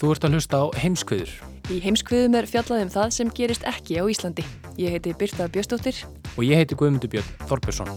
Þú 0.00 0.14
ert 0.14 0.24
að 0.24 0.36
hlusta 0.38 0.64
á 0.64 0.66
heimskviður 0.80 1.32
Í 1.70 1.76
heimskviðum 1.84 2.34
er 2.38 2.46
fjallað 2.50 2.86
um 2.86 2.88
það 2.90 3.10
sem 3.14 3.28
gerist 3.36 3.66
ekki 3.68 4.00
á 4.00 4.04
Íslandi. 4.10 4.42
Ég 4.80 4.96
heiti 4.96 5.12
Birta 5.14 5.46
Bjöstóttir. 5.46 6.00
og 6.34 6.42
ég 6.42 6.56
heiti 6.56 6.74
Guðmundur 6.74 7.10
Björn 7.12 7.28
Þorbjörnsson. 7.46 7.90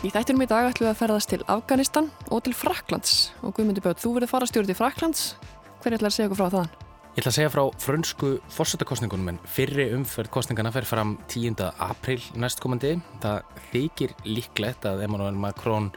Í 0.00 0.08
þættinum 0.14 0.46
í 0.46 0.48
dag 0.48 0.70
ætlum 0.70 0.86
við 0.86 0.94
að 0.94 1.00
ferðast 1.02 1.28
til 1.34 1.42
Afganistan 1.52 2.12
og 2.30 2.46
til 2.46 2.54
Fraklands. 2.56 3.32
Og 3.42 3.52
Guðmundur 3.58 3.84
Björn, 3.84 4.00
þú 4.00 4.14
verður 4.16 4.36
farastjóri 4.38 4.70
til 4.70 4.78
Fraklands. 4.78 5.34
Hver 5.82 5.98
ætlar 5.98 6.08
að 6.08 6.16
segja 6.16 6.30
okkur 6.30 6.46
frá 6.46 6.54
þaðan? 6.54 6.87
Ég 7.18 7.24
ætla 7.24 7.32
að 7.32 7.34
segja 7.34 7.50
frá 7.50 7.62
frönsku 7.82 8.28
fórsetakostningunum 8.54 9.32
en 9.32 9.38
fyrri 9.50 9.88
umferð 9.90 10.30
kostningana 10.30 10.70
fer 10.70 10.84
fram 10.86 11.16
10. 11.26 11.56
april 11.82 12.20
næstkomandi. 12.38 12.92
Það 13.18 13.56
þykir 13.72 14.14
líklegt 14.28 14.86
að 14.86 15.02
Emmanuel 15.08 15.34
Macron 15.34 15.88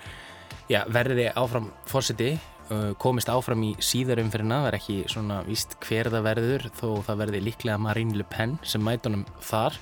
já, 0.66 0.80
verði 0.90 1.28
áfram 1.38 1.70
fórseti, 1.86 2.32
uh, 2.72 2.98
komist 2.98 3.30
áfram 3.30 3.62
í 3.70 3.76
síðar 3.78 4.24
umferðina. 4.24 4.64
Það 4.64 4.72
er 4.72 4.80
ekki 4.80 4.98
svona 5.14 5.40
víst 5.46 5.78
hver 5.86 6.10
það 6.10 6.28
verður 6.32 6.68
þó 6.82 6.90
það 7.12 7.24
verði 7.28 7.46
líklega 7.52 7.78
Marine 7.86 8.18
Le 8.18 8.26
Pen 8.26 8.58
sem 8.66 8.82
mætunum 8.82 9.28
þar. 9.46 9.78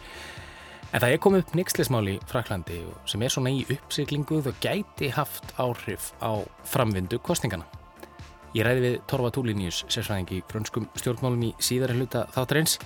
En 0.92 1.00
það 1.00 1.10
er 1.14 1.24
komið 1.24 1.46
upp 1.46 1.60
neykslismál 1.62 2.08
í 2.18 2.22
Fraklandi 2.28 2.84
sem 3.08 3.24
er 3.24 3.32
svona 3.32 3.56
í 3.56 3.64
uppsiklingu 3.64 4.44
og 4.44 4.60
gæti 4.60 5.16
haft 5.16 5.56
áhrif 5.56 6.12
á 6.20 6.44
framvindu 6.68 7.24
kostningana. 7.24 7.79
Ég 8.58 8.66
ræði 8.66 8.82
við 8.82 8.94
Torfa 9.06 9.30
Túlínius, 9.30 9.84
sérsvæðingi 9.94 10.40
í 10.40 10.46
frönskum 10.50 10.88
stjórnmálum 10.98 11.44
í 11.46 11.50
síðari 11.62 12.00
hluta 12.00 12.24
þáttarins, 12.34 12.80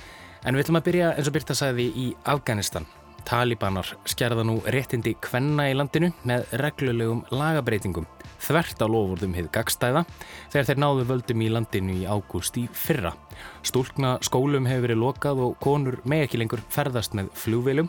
en 0.43 0.57
við 0.57 0.65
ætlum 0.65 0.79
að 0.81 0.85
byrja 0.89 1.11
eins 1.15 1.29
og 1.29 1.35
Birta 1.37 1.55
sagði 1.55 1.85
í 2.01 2.07
Afganistan. 2.27 2.87
Talibanar 3.23 3.93
skerða 4.03 4.43
nú 4.43 4.57
réttindi 4.67 5.13
kvenna 5.23 5.69
í 5.71 5.77
landinu 5.77 6.11
með 6.27 6.51
reglulegum 6.59 7.23
lagabreitingum, 7.31 8.09
þvert 8.43 8.83
á 8.83 8.87
lofurðum 8.91 9.39
hið 9.39 9.49
gagstæða, 9.55 10.03
þegar 10.51 10.67
þeir 10.67 10.83
náðu 10.83 11.09
völdum 11.13 11.47
í 11.47 11.51
landinu 11.55 11.95
í 12.01 12.05
ágúst 12.11 12.59
í 12.59 12.67
fyrra. 12.67 13.15
Stúlkna 13.63 14.17
skólum 14.19 14.67
hefur 14.67 14.89
verið 14.89 15.03
lokað 15.07 15.47
og 15.47 15.59
konur 15.63 16.01
með 16.03 16.27
ekki 16.27 16.43
lengur 16.43 16.67
ferðast 16.75 17.15
með 17.15 17.31
flugveilum, 17.39 17.87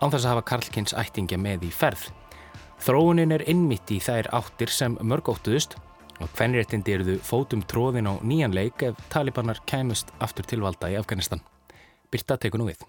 án 0.00 0.08
þess 0.08 0.24
að 0.24 0.30
hafa 0.32 0.50
Karlkins 0.54 0.96
ættingja 0.96 1.36
með 1.36 1.68
í 1.68 1.74
ferð. 1.84 2.08
Þróunin 2.80 3.36
er 3.36 3.44
innmitt 3.44 3.92
í 3.92 4.00
þær 4.00 4.32
áttir 4.40 4.72
sem 4.72 4.96
mörg 5.04 5.28
óttuðust 5.28 5.76
og 6.20 6.30
hvernréttindi 6.36 6.94
eruðu 6.94 7.18
fótum 7.24 7.64
tróðin 7.66 8.10
á 8.10 8.14
nýjan 8.22 8.54
leik 8.54 8.82
ef 8.86 8.98
talibanar 9.12 9.60
kæmust 9.66 10.12
aftur 10.22 10.46
til 10.46 10.62
valda 10.62 10.92
í 10.92 10.98
Afganistan. 10.98 11.42
Birta 12.10 12.36
tekur 12.38 12.62
nú 12.62 12.68
við. 12.70 12.84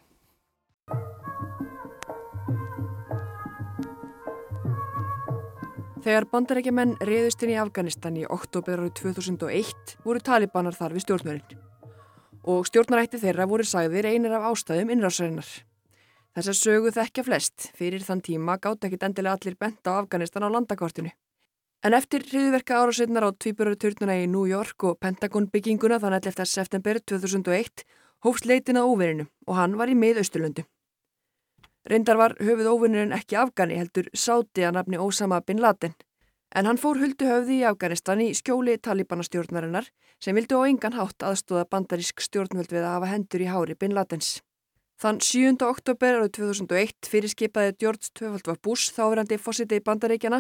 Þegar 6.05 6.27
bandarækjumenn 6.29 6.99
reyðust 7.01 7.41
inn 7.41 7.55
í 7.55 7.57
Afganistan 7.57 8.17
í 8.21 8.27
oktober 8.29 8.77
árið 8.83 8.91
2001 8.99 9.95
voru 10.05 10.21
talibanar 10.21 10.77
þar 10.77 10.93
við 10.93 11.07
stjórnvörinn. 11.07 11.63
Og 12.45 12.67
stjórnarætti 12.69 13.17
þeirra 13.23 13.47
voru 13.49 13.65
sagðir 13.65 14.05
einir 14.11 14.35
af 14.37 14.51
ástæðum 14.51 14.93
innrásarinnar. 14.93 15.49
Þessar 16.37 16.59
sögu 16.59 16.93
þekkja 16.93 17.25
flest, 17.25 17.71
fyrir 17.73 18.05
þann 18.05 18.21
tíma 18.21 18.59
gátt 18.61 18.85
ekkit 18.85 19.07
endilega 19.07 19.39
allir 19.39 19.57
benta 19.57 19.97
á 19.97 20.03
Afganistan 20.03 20.45
á 20.45 20.53
landakortinu. 20.53 21.09
En 21.85 21.94
eftir 21.94 22.23
hriðverka 22.25 22.79
árásetnar 22.81 23.28
á 23.28 23.38
tvíburarturnuna 23.38 24.16
í 24.18 24.23
New 24.25 24.47
York 24.50 24.81
og 24.90 24.96
Pentagon 24.97 25.46
bygginguna 25.53 26.00
þann 26.01 26.16
11. 26.18 26.47
september 26.50 26.97
2001 26.97 27.84
hófst 28.25 28.47
leitin 28.50 28.79
að 28.81 28.90
óverinu 28.90 29.25
og 29.46 29.59
hann 29.59 29.75
var 29.78 29.91
í 29.94 29.97
miðausturlöndu. 30.01 30.63
Reyndar 31.85 32.18
var 32.18 32.34
höfuð 32.41 32.72
óvinnurinn 32.72 33.13
ekki 33.13 33.38
Afgani 33.38 33.78
heldur 33.78 34.09
sáti 34.18 34.66
að 34.66 34.79
nafni 34.79 34.97
Osama 34.97 35.44
bin 35.46 35.62
Laden. 35.62 35.94
En 36.57 36.66
hann 36.66 36.81
fór 36.81 36.97
huldu 36.97 37.29
höfði 37.29 37.59
í 37.59 37.69
Afganistan 37.69 38.25
í 38.25 38.31
skjóli 38.34 38.79
talibanastjórnarinnar 38.81 39.91
sem 40.17 40.34
vildu 40.34 40.57
á 40.57 40.66
engan 40.66 40.97
hátt 40.97 41.22
aðstóða 41.22 41.69
bandarísk 41.69 42.25
stjórnvöld 42.25 42.73
við 42.73 42.81
að 42.81 42.94
hafa 42.96 43.13
hendur 43.13 43.46
í 43.46 43.52
hári 43.53 43.78
bin 43.78 43.94
Ladens. 43.94 44.40
Þann 44.95 45.17
7. 45.19 45.57
oktober 45.67 46.22
árið 46.22 46.29
2001 46.38 47.07
fyrirskipaði 47.11 47.73
George 47.83 48.13
Tvöfald 48.16 48.61
Bush 48.63 48.94
þáverandi 48.95 49.35
fósiti 49.35 49.75
í 49.75 49.83
bandaríkjana 49.83 50.38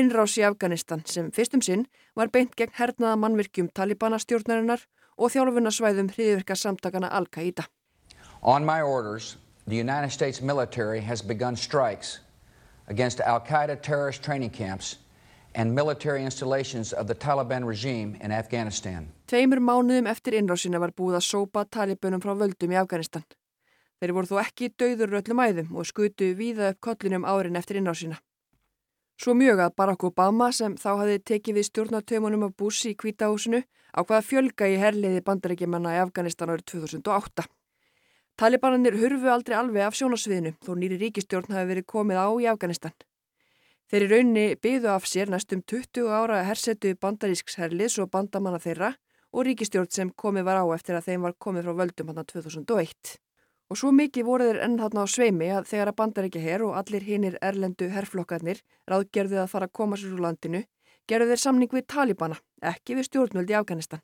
innrás 0.00 0.38
í 0.40 0.44
Afganistan 0.48 1.02
sem 1.04 1.26
fyrstum 1.36 1.60
sinn 1.60 1.82
var 2.16 2.30
beint 2.32 2.54
gegn 2.56 2.72
hernaða 2.78 3.18
mannvirkjum 3.20 3.68
talibanastjórnarinnar 3.76 4.86
og 5.18 5.34
þjálfunarsvæðum 5.34 6.08
hriðvirka 6.14 6.56
samtakana 6.56 7.10
Al-Qaida. 7.18 7.66
On 8.40 8.64
my 8.64 8.80
orders, 8.80 9.36
the 9.66 9.76
United 9.76 10.08
States 10.10 10.40
military 10.40 11.00
has 11.00 11.20
begun 11.20 11.54
strikes 11.56 12.20
against 12.88 13.20
Al 13.20 13.40
Qaeda 13.40 13.76
terrorist 13.76 14.22
training 14.22 14.50
camps 14.50 14.96
and 15.54 15.74
military 15.74 16.24
installations 16.24 16.94
of 16.94 17.08
the 17.08 17.14
Taliban 17.14 17.68
regime 17.68 18.16
in 18.22 18.32
Afghanistan. 18.32 19.12
Tveimur 19.28 19.60
mánuðum 19.60 20.08
eftir 20.08 20.38
innrásina 20.40 20.80
var 20.80 20.96
búið 20.96 21.20
að 21.20 21.28
sópa 21.28 21.66
talibunum 21.68 22.24
frá 22.24 22.32
völdum 22.32 22.72
í 22.72 22.80
Afganistan. 22.80 23.28
Þeir 23.98 24.14
voru 24.14 24.30
þó 24.30 24.40
ekki 24.44 24.70
dauður 24.78 25.18
öllum 25.18 25.40
æðum 25.42 25.76
og 25.76 25.86
skutu 25.88 26.30
víða 26.38 26.72
upp 26.72 26.80
kollinum 26.86 27.26
árin 27.26 27.58
eftir 27.58 27.80
innrásina. 27.80 28.20
Svo 29.18 29.34
mjög 29.34 29.58
að 29.64 29.74
Barack 29.74 30.04
Obama 30.06 30.52
sem 30.54 30.76
þá 30.78 30.90
hafði 31.00 31.18
tekið 31.26 31.56
við 31.58 31.66
stjórnartömanum 31.66 32.44
af 32.46 32.52
Bush 32.54 32.86
í 32.86 32.94
kvítahúsinu 32.94 33.64
á 33.66 34.00
hvaða 34.06 34.22
fjölga 34.22 34.68
í 34.70 34.76
herliði 34.78 35.24
bandarækjumanna 35.26 35.96
í 35.96 36.02
Afganistan 36.04 36.52
árið 36.54 36.68
2008. 36.70 37.48
Talibananir 38.38 38.94
hurfu 39.00 39.32
aldrei 39.34 39.58
alveg 39.58 39.82
af 39.82 39.98
sjónasviðinu 39.98 40.54
þó 40.62 40.72
nýri 40.78 41.00
ríkistjórn 41.02 41.56
hafi 41.56 41.72
verið 41.72 41.90
komið 41.90 42.22
á 42.22 42.28
í 42.38 42.46
Afganistan. 42.46 42.94
Þeir 43.90 44.04
í 44.04 44.08
raunni 44.12 44.48
byðu 44.62 44.92
af 44.94 45.10
sér 45.10 45.32
næstum 45.34 45.64
20 45.66 46.06
ára 46.14 46.44
hersetu 46.46 46.94
bandarísks 46.94 47.58
herliðs 47.58 47.98
og 47.98 48.12
bandamanna 48.14 48.62
þeirra 48.62 48.94
og 49.34 49.48
ríkistjórn 49.48 49.90
sem 49.90 50.14
komið 50.14 50.46
var 50.46 50.62
á 50.62 50.64
eftir 50.76 50.94
að 50.94 51.10
þeim 51.10 51.26
var 51.26 51.34
komið 51.42 51.66
frá 51.66 51.80
völdum 51.82 52.12
hann 52.12 52.28
2001. 52.28 53.18
Og 53.68 53.76
svo 53.76 53.90
mikið 53.92 54.24
voru 54.24 54.44
þeir 54.48 54.60
enn 54.64 54.78
þarna 54.80 55.04
á 55.04 55.06
sveimi 55.12 55.48
að 55.52 55.66
þegar 55.68 55.90
að 55.90 55.96
bandaríkja 56.00 56.40
herr 56.40 56.62
og 56.64 56.76
allir 56.80 57.04
hinnir 57.04 57.34
erlendu 57.44 57.90
herrflokkarnir 57.92 58.62
ráðgerðu 58.88 59.42
að 59.42 59.50
fara 59.52 59.68
að 59.68 59.74
koma 59.76 59.98
sér 60.00 60.14
úr 60.16 60.22
landinu, 60.24 60.62
gerðu 61.08 61.34
þeir 61.34 61.42
samning 61.42 61.74
við 61.76 61.84
Talibana, 61.92 62.38
ekki 62.64 62.96
við 62.96 63.10
stjórnvöld 63.10 63.52
í 63.52 63.58
Afganistan. 63.58 64.00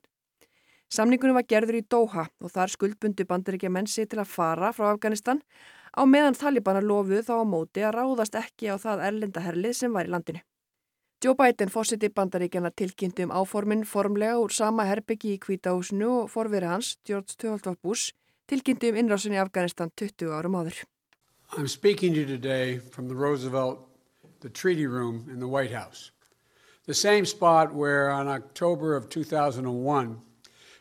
Samningunum 0.92 1.38
var 1.38 1.46
gerður 1.48 1.78
í 1.80 1.86
Doha 1.90 2.26
og 2.44 2.52
þar 2.52 2.72
skuldbundu 2.74 3.24
bandaríkja 3.26 3.70
mennsi 3.72 4.04
til 4.06 4.20
að 4.20 4.32
fara 4.34 4.72
frá 4.76 4.90
Afganistan 4.92 5.40
á 5.96 6.04
meðan 6.04 6.36
Talibana 6.36 6.82
lofuð 6.84 7.24
þá 7.24 7.34
á 7.40 7.44
móti 7.48 7.82
að 7.82 7.96
ráðast 7.96 8.36
ekki 8.36 8.68
á 8.68 8.76
það 8.76 9.06
erlenda 9.08 9.40
herlið 9.40 9.78
sem 9.80 9.96
var 9.96 10.04
í 10.04 10.12
landinu. 10.12 10.44
Joe 11.24 11.34
Biden 11.38 11.72
fórsiti 11.72 12.10
bandaríkjana 12.12 12.70
tilkynnti 12.76 13.24
um 13.24 13.32
áformin 13.32 13.86
formlega 13.88 14.36
úr 14.36 14.52
sama 14.52 14.84
herbyggi 14.84 15.38
í 15.38 15.40
kvítahúsinu 15.40 16.10
og 16.18 16.30
forveri 16.30 16.68
hans, 16.68 16.98
George 17.08 17.38
T. 17.38 17.48
Bush, 18.46 18.60
tilkynnti 18.60 18.90
um 18.90 18.96
innrásin 18.96 19.32
í 19.32 19.40
Afganistan 19.40 19.90
20 19.96 20.32
árum 20.32 20.54
áður. 20.54 20.84
I'm 21.56 21.68
speaking 21.68 22.12
to 22.14 22.20
you 22.20 22.26
today 22.26 22.78
from 22.78 23.08
the 23.08 23.14
Roosevelt, 23.14 23.78
the 24.40 24.50
Treaty 24.50 24.86
Room 24.86 25.28
in 25.30 25.40
the 25.40 25.48
White 25.48 25.72
House. 25.72 26.10
The 26.86 26.94
same 26.94 27.24
spot 27.24 27.72
where 27.72 28.10
on 28.10 28.28
October 28.28 28.96
of 28.96 29.08
2001, 29.08 30.20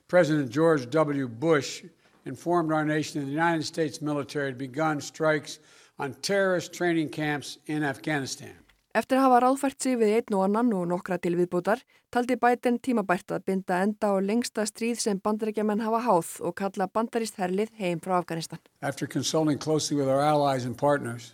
President 0.08 0.52
George 0.52 0.90
W. 0.90 1.28
Bush 1.28 1.84
informed 2.26 2.72
our 2.74 2.86
nation 2.86 3.22
that 3.22 3.26
the 3.28 3.32
United 3.32 3.64
States 3.64 4.02
military 4.02 4.48
had 4.48 4.58
begun 4.58 5.00
strikes 5.00 5.60
on 6.00 6.14
terrorist 6.16 6.74
training 6.74 7.10
camps 7.10 7.60
in 7.68 7.84
Afghanistan. 7.84 8.63
Eftir 8.94 9.18
að 9.18 9.24
hafa 9.26 9.38
ráðfært 9.42 9.82
sig 9.82 9.96
við 9.98 10.12
einn 10.20 10.36
og 10.38 10.44
annan 10.46 10.68
og 10.78 10.84
nokkra 10.92 11.16
til 11.18 11.34
viðbútar, 11.34 11.80
taldi 12.14 12.36
Biden 12.38 12.76
tímabært 12.78 13.32
að 13.34 13.48
binda 13.48 13.80
enda 13.82 14.12
á 14.14 14.22
lengsta 14.22 14.68
stríð 14.70 15.00
sem 15.02 15.18
bandaríkjaman 15.18 15.82
hafa 15.82 16.02
háð 16.06 16.34
og 16.46 16.54
kalla 16.60 16.86
bandarist 16.86 17.40
herlið 17.42 17.72
heim 17.80 18.04
frá 18.04 18.20
Afganistan. 18.20 18.62
After 18.84 19.08
consulting 19.08 19.58
closely 19.58 19.98
with 19.98 20.08
our 20.08 20.22
allies 20.22 20.66
and 20.66 20.78
partners, 20.78 21.34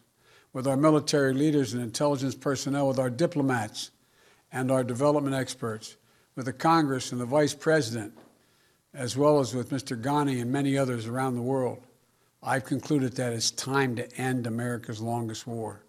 with 0.53 0.67
our 0.67 0.77
military 0.77 1.33
leaders 1.33 1.73
and 1.73 1.83
intelligence 1.83 2.33
personnel, 2.33 2.87
with 2.87 2.97
our 2.97 3.09
diplomats 3.09 3.91
and 4.53 4.71
our 4.71 4.85
development 4.85 5.35
experts, 5.35 5.97
with 6.37 6.45
the 6.45 6.53
Congress 6.53 7.11
and 7.11 7.19
the 7.19 7.25
Vice 7.25 7.53
President, 7.53 8.13
as 8.93 9.17
well 9.17 9.41
as 9.41 9.53
with 9.53 9.69
Mr. 9.69 10.01
Ghani 10.01 10.41
and 10.41 10.49
many 10.49 10.77
others 10.77 11.07
around 11.07 11.35
the 11.35 11.41
world, 11.41 11.83
I've 12.41 12.63
concluded 12.63 13.17
that 13.17 13.33
it's 13.33 13.51
time 13.51 13.97
to 13.97 14.07
end 14.15 14.47
America's 14.47 15.01
longest 15.01 15.45
war. 15.45 15.83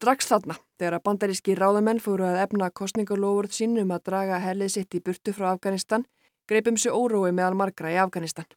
Strax 0.00 0.30
þarna, 0.30 0.56
þegar 0.80 0.96
að 0.96 1.04
bandaríski 1.04 1.54
ráðamenn 1.58 2.00
fóru 2.00 2.24
að 2.24 2.40
efna 2.46 2.70
kostningalofurð 2.70 3.52
sín 3.52 3.76
um 3.82 3.92
að 3.92 4.06
draga 4.08 4.38
herlið 4.40 4.72
sitt 4.74 4.96
í 4.96 5.02
burtu 5.04 5.34
frá 5.36 5.50
Afganistan, 5.52 6.06
greipum 6.48 6.78
sér 6.80 6.96
órói 6.96 7.30
meðal 7.36 7.58
margra 7.58 7.92
í 7.92 7.98
Afganistan. 8.00 8.48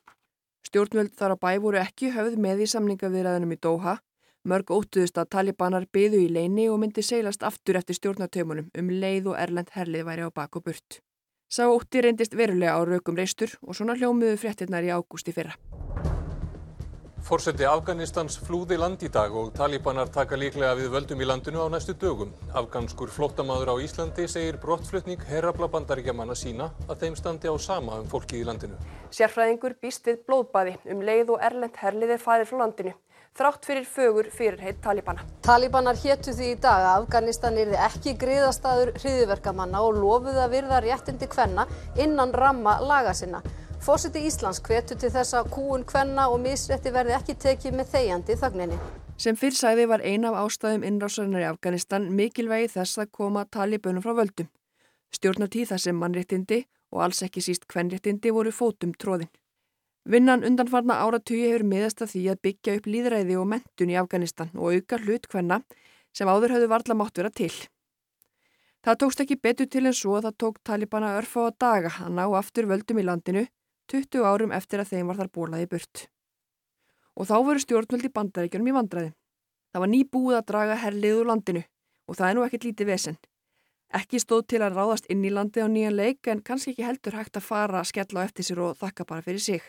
Stjórnvöld 0.64 1.14
þar 1.20 1.36
á 1.36 1.38
bæ 1.38 1.50
voru 1.60 1.81
ekki 1.81 2.14
höfð 2.16 2.40
með 2.40 2.64
í 2.64 2.70
samningaviðræðinum 2.72 3.52
í 3.54 3.60
Doha, 3.60 3.98
mörg 4.48 4.72
óttuðust 4.72 5.20
að 5.20 5.30
talibanar 5.36 5.86
byðu 5.92 6.24
í 6.24 6.31
leini 6.31 6.70
og 6.72 6.80
myndi 6.80 7.04
seilast 7.04 7.44
aftur 7.44 7.80
eftir 7.80 8.00
stjórnatömunum 8.00 8.72
um 8.72 8.90
leið 9.04 9.34
og 9.34 9.40
erlend 9.40 9.75
herlið 9.75 10.08
væri 10.08 10.28
á 10.28 10.30
bak 10.31 10.56
og 10.56 10.68
burt. 10.70 11.04
Sá 11.52 11.68
ótti 11.68 12.02
reyndist 12.02 12.34
verulega 12.40 12.80
á 12.80 12.81
raukum 12.81 13.20
reistur 13.20 13.54
og 13.62 13.75
svona 13.78 14.00
hljómiðu 14.00 14.40
fréttinnar 14.42 14.88
í 14.88 14.96
ágústi 14.96 15.36
fyrra. 15.36 15.60
Fórseti 17.24 17.64
Afganistans 17.64 18.36
flúði 18.44 18.75
land 18.75 19.04
í 19.08 19.08
dag 19.08 19.31
og 19.40 19.54
talibanar 19.56 20.10
taka 20.12 20.36
líklega 20.36 20.74
við 20.75 20.90
völdum 20.92 21.22
í 21.24 21.28
landinu 21.30 21.62
á 21.64 21.72
næstu 21.72 21.94
dögum. 21.96 22.34
Afganskur 22.52 23.08
flóttamaður 23.16 23.72
á 23.72 23.75
Íslandi 23.86 24.25
segir 24.28 24.58
brottflutning 24.60 25.24
herrabla 25.30 25.70
bandaríkjamanna 25.72 26.36
sína 26.36 26.68
að 26.84 27.06
þeim 27.06 27.16
standi 27.16 27.48
á 27.48 27.56
sama 27.56 28.02
um 28.02 28.12
fólkið 28.12 28.44
í 28.44 28.50
landinu. 28.50 28.81
Sérfræðingur 29.16 29.78
býst 29.80 30.12
við 30.12 30.20
blóðbaði 30.28 30.75
um 30.92 31.08
leið 31.08 31.31
og 31.38 31.48
erlend 31.48 31.80
herlið 31.80 32.18
er 32.18 32.24
farið 32.25 32.52
frá 32.52 32.60
landinu. 32.66 32.96
Þrátt 33.34 33.66
fyrir 33.66 33.88
fögur 33.88 34.28
fyrirheit 34.30 34.84
talibana. 34.84 35.24
Talibanar 35.48 35.96
héttu 36.04 36.36
því 36.36 36.52
í 36.52 36.60
dag 36.62 36.84
að 36.84 37.06
Afganistan 37.06 37.56
yrði 37.58 37.80
ekki 37.88 38.20
griðastaður 38.20 38.98
hriðiverkamanna 39.00 39.80
og 39.81 39.96
lofuði 40.04 40.44
að 40.44 40.58
virða 40.60 40.84
réttindi 40.84 41.31
kvenna 41.31 41.66
innan 41.96 42.36
ramma 42.36 42.81
laga 42.84 43.16
sinna. 43.16 43.40
Fósiti 43.83 44.21
Íslands 44.24 44.62
hvetu 44.63 44.95
til 44.95 45.09
þess 45.12 45.35
að 45.35 45.50
kúun 45.51 45.81
kvenna 45.83 46.30
og 46.31 46.38
misrétti 46.39 46.91
verði 46.95 47.18
ekki 47.18 47.33
tekið 47.35 47.74
með 47.75 47.89
þegjandi 47.91 48.35
þögninni. 48.39 48.75
Sem 49.19 49.35
fyrr 49.35 49.57
sæði 49.57 49.88
var 49.91 50.03
ein 50.07 50.24
af 50.24 50.38
ástæðum 50.39 50.85
innrásarinnar 50.88 51.44
í 51.44 51.47
Afganistan 51.50 52.06
mikilvægi 52.15 52.69
þess 52.77 53.01
að 53.03 53.09
koma 53.18 53.41
talibunum 53.51 54.06
frá 54.06 54.13
völdum. 54.15 54.47
Stjórnatíð 55.12 55.74
þar 55.74 55.81
sem 55.83 56.00
mannréttindi 56.00 56.62
og 56.95 57.01
alls 57.03 57.19
ekki 57.27 57.44
síst 57.44 57.68
kvenréttindi 57.68 58.31
voru 58.31 58.53
fótum 58.56 58.94
tróðin. 58.95 59.27
Vinnan 60.07 60.47
undanfarna 60.47 61.01
áratugi 61.03 61.50
hefur 61.50 61.65
miðast 61.68 62.06
að 62.06 62.13
því 62.13 62.21
að 62.31 62.41
byggja 62.47 62.75
upp 62.77 62.88
líðræði 62.88 63.36
og 63.41 63.50
mentun 63.51 63.91
í 63.91 63.97
Afganistan 64.00 64.53
og 64.56 64.77
auka 64.77 65.00
hlut 65.01 65.27
kvenna 65.27 65.57
sem 66.15 66.31
áður 66.31 66.56
höfðu 66.56 66.69
varla 66.71 66.95
mátt 66.95 67.19
vera 67.19 67.33
til. 67.36 67.51
Það 68.88 69.01
tókst 69.03 69.25
ekki 69.25 69.38
betur 69.44 69.68
til 69.68 69.83
en 69.83 70.00
svo 70.00 70.15
að 70.21 70.29
það 70.29 70.39
tók 70.45 70.63
talibana 70.63 71.12
örf 71.19 71.36
á 71.36 71.51
daga 71.51 71.91
að 72.07 72.15
ná 72.15 72.24
aftur 72.39 72.71
völdum 72.71 73.03
í 73.03 73.06
landinu 73.09 73.44
20 73.91 74.25
árum 74.27 74.53
eftir 74.56 74.81
að 74.81 74.94
þeim 74.94 75.12
var 75.12 75.19
þar 75.19 75.31
bólaði 75.35 75.68
burt. 75.74 76.07
Og 77.19 77.30
þá 77.30 77.35
voru 77.45 77.62
stjórnvöldi 77.62 78.09
bandaríkjunum 78.13 78.71
í 78.71 78.75
vandraði. 78.77 79.12
Það 79.74 79.83
var 79.83 79.91
ný 79.91 80.00
búið 80.06 80.38
að 80.39 80.47
draga 80.51 80.80
herlið 80.83 81.19
úr 81.19 81.30
landinu 81.30 81.63
og 82.07 82.18
það 82.18 82.30
er 82.30 82.38
nú 82.38 82.45
ekkert 82.45 82.68
lítið 82.68 82.89
vesen. 82.94 83.18
Ekki 83.94 84.21
stóð 84.21 84.47
til 84.50 84.62
að 84.65 84.80
ráðast 84.80 85.09
inn 85.13 85.25
í 85.25 85.31
landi 85.33 85.62
á 85.62 85.69
nýjan 85.69 85.97
leik 85.97 86.30
en 86.31 86.41
kannski 86.41 86.74
ekki 86.74 86.88
heldur 86.88 87.18
hægt 87.18 87.38
að 87.38 87.45
fara 87.45 87.81
að 87.81 87.91
skella 87.91 88.24
á 88.24 88.25
eftir 88.25 88.47
sér 88.47 88.63
og 88.65 88.80
þakka 88.80 89.06
bara 89.09 89.25
fyrir 89.25 89.44
sig. 89.44 89.62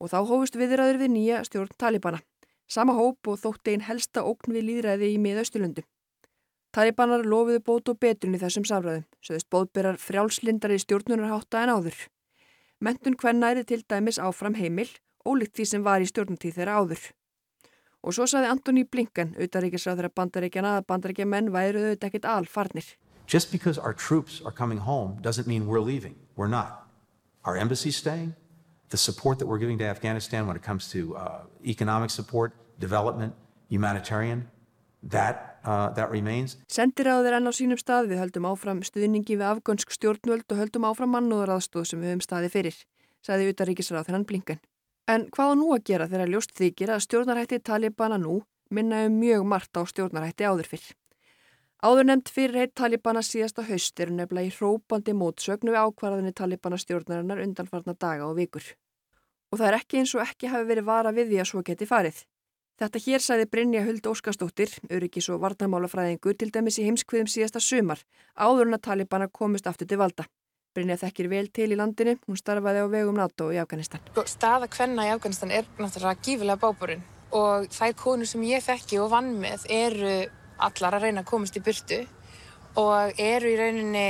Og 0.00 0.08
þá 0.12 0.18
hófust 0.24 0.56
viðræður 0.56 1.02
við 1.02 1.12
nýja 1.12 1.42
stjórn 1.44 1.76
Talibana. 1.76 2.22
Sama 2.68 2.96
hóp 2.96 3.28
og 3.28 3.38
þótti 3.42 3.76
einn 3.76 3.84
helsta 3.86 4.24
ókn 4.24 4.56
við 4.56 4.68
líðræði 4.70 5.12
í 5.12 5.20
miðausturlundu. 5.22 5.84
Talibanar 6.76 7.22
lofiðu 7.24 7.62
bót 7.64 7.88
og 7.88 8.00
betrun 8.02 8.34
í 8.36 8.40
þessum 8.40 8.66
samræðum, 8.68 9.06
söðust 9.24 9.48
bóðberar 9.52 9.96
frjálslindar 9.96 10.74
í 10.74 10.80
stjórnunarhátta 10.82 11.62
en 11.62 11.72
áður. 11.72 12.00
Mentun 12.80 13.14
hvenna 13.16 13.54
er 13.54 13.62
til 13.64 13.84
dæmis 13.88 14.18
áfram 14.20 14.54
heimil, 14.54 14.90
ólíkt 15.24 15.56
því 15.56 15.64
sem 15.64 15.84
var 15.84 16.02
í 16.04 16.08
stjórnuntíð 16.10 16.58
þeirra 16.58 16.74
áður. 16.82 17.04
Og 18.04 18.12
svo 18.12 18.26
saði 18.28 18.50
Antoni 18.52 18.84
Blinken, 18.84 19.32
auðaríkisrað 19.40 19.96
þeirra 19.96 20.12
bandaríkjana 20.20 20.72
að 20.76 20.86
bandaríkjamenn 20.92 21.48
væru 21.54 21.80
auðvitað 21.80 22.08
ekkit 22.10 22.28
alfarnir. 22.28 22.90
Just 23.26 23.50
because 23.50 23.78
our 23.78 23.94
troops 23.94 24.42
are 24.44 24.52
coming 24.52 24.78
home 24.78 25.16
doesn't 25.22 25.48
mean 25.48 25.66
we're 25.66 25.80
leaving. 25.80 26.14
We're 26.36 26.52
not. 26.52 26.84
Our 27.44 27.56
embassy's 27.56 27.96
staying. 27.96 28.34
The 28.90 28.98
support 28.98 29.38
that 29.38 29.48
we're 29.48 29.58
giving 29.58 29.78
to 29.78 29.84
Afghanistan 29.84 30.46
when 30.46 30.56
it 30.56 30.62
comes 30.62 30.90
to 30.92 31.16
uh, 31.16 31.42
economic 31.64 32.10
support, 32.10 32.52
development, 32.78 33.34
humanitarian, 33.68 34.50
that, 35.02 35.60
uh, 35.64 35.92
that 35.94 36.10
remains. 36.10 36.56
Sendiráður 36.70 37.38
enn 37.38 37.50
á 37.50 37.52
sínum 37.54 37.80
stað 37.80 38.10
við 38.12 38.22
höldum 38.22 38.48
áfram 38.50 38.82
stuðningi 38.86 39.36
við 39.36 39.46
afgönsk 39.50 39.94
stjórnvöld 39.94 40.46
og 40.50 40.60
höldum 40.60 40.86
áfram 40.88 41.14
mannúðaraðstóð 41.16 41.90
sem 41.90 42.02
við 42.02 42.14
höfum 42.14 42.24
staði 42.26 42.52
fyrir, 42.52 42.78
sagði 43.24 43.52
auðaríkisrað 43.52 44.10
þennan 44.10 44.26
Blinken. 44.28 44.60
En 45.06 45.28
hvað 45.30 45.56
nú 45.60 45.72
að 45.74 45.84
gera 45.86 46.08
þegar 46.10 46.30
ljóst 46.32 46.54
þykir 46.58 46.92
að 46.96 47.02
stjórnarætti 47.04 47.60
Talibana 47.62 48.18
nú 48.18 48.40
minna 48.74 49.04
um 49.06 49.18
mjög 49.20 49.44
margt 49.46 49.78
á 49.78 49.86
stjórnarætti 49.86 50.48
áður 50.48 50.70
fyrr? 50.72 50.86
Áður 51.86 52.08
nefnd 52.08 52.32
fyrirheit 52.32 52.72
Talibana 52.74 53.22
síðasta 53.22 53.62
haust 53.68 54.00
eru 54.02 54.16
nefnilega 54.16 54.48
í 54.48 54.54
hrópandi 54.56 55.12
mótsögnu 55.14 55.74
við 55.74 55.84
ákvarðinni 55.84 56.32
Talibana 56.34 56.78
stjórnarinnar 56.80 57.42
undanfarna 57.44 57.94
daga 57.94 58.26
og 58.26 58.34
vikur. 58.40 58.64
Og 59.52 59.60
það 59.60 59.68
er 59.68 59.76
ekki 59.78 60.00
eins 60.00 60.14
og 60.16 60.24
ekki 60.24 60.50
hafi 60.50 60.66
verið 60.66 60.88
vara 60.88 61.12
við 61.14 61.30
því 61.30 61.38
að 61.42 61.50
svo 61.52 61.62
geti 61.68 61.86
farið. 61.86 62.24
Þetta 62.76 63.00
hér 63.00 63.22
sæði 63.24 63.44
Brynja 63.48 63.80
Huld 63.86 64.04
Óskarsdóttir, 64.04 64.68
öryggis 64.92 65.30
og 65.32 65.38
varnamálafræðingur 65.40 66.34
til 66.36 66.50
dæmis 66.52 66.76
í 66.76 66.82
heimskviðum 66.84 67.30
síðasta 67.32 67.62
sumar, 67.64 68.02
áður 68.36 68.68
en 68.68 68.76
að 68.76 68.82
Talibana 68.84 69.28
komist 69.32 69.70
aftur 69.70 69.88
til 69.88 69.96
valda. 69.96 70.26
Brynja 70.76 70.98
þekkir 71.00 71.30
vel 71.32 71.48
til 71.56 71.70
í 71.72 71.80
landinu, 71.80 72.18
hún 72.28 72.36
starfaði 72.36 72.84
á 72.84 72.92
vegum 72.92 73.16
NATO 73.16 73.48
í 73.48 73.56
Afganistan. 73.62 74.04
Staða 74.28 74.68
kvenna 74.68 75.08
í 75.08 75.14
Afganistan 75.14 75.56
er 75.56 75.64
náttúrulega 75.80 76.20
gífilega 76.20 76.60
báburinn 76.66 77.08
og 77.32 77.72
þær 77.72 77.96
konur 78.04 78.28
sem 78.28 78.44
ég 78.44 78.68
þekki 78.68 79.00
og 79.00 79.12
vann 79.16 79.32
með 79.40 79.64
eru 79.72 80.14
allar 80.68 81.00
að 81.00 81.08
reyna 81.08 81.24
að 81.24 81.32
komast 81.32 81.56
í 81.56 81.64
burtu 81.64 82.04
og 82.76 83.16
eru 83.16 83.56
í 83.56 83.56
rauninni 83.56 84.08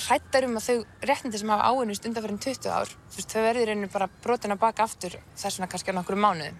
hrættar 0.00 0.48
um 0.48 0.56
að 0.56 0.70
þau 0.70 1.08
réttindi 1.10 1.36
sem 1.38 1.52
hafa 1.52 1.68
áinnust 1.68 2.08
undanferðin 2.08 2.40
20 2.48 2.72
ár, 2.72 2.88
þú 3.12 3.20
veist, 3.20 3.28
þau 3.36 3.42
verður 3.44 3.60
í 3.60 3.68
rauninni 3.74 3.92
bara 3.92 4.14
brotin 4.24 4.56
að 4.56 4.64
baka 4.64 4.88
aftur 4.88 5.20
þess 5.36 5.58
vegna 5.58 5.68
kannski 5.68 5.92
á 5.92 5.98
nokkru 6.00 6.16
mánuðum 6.16 6.56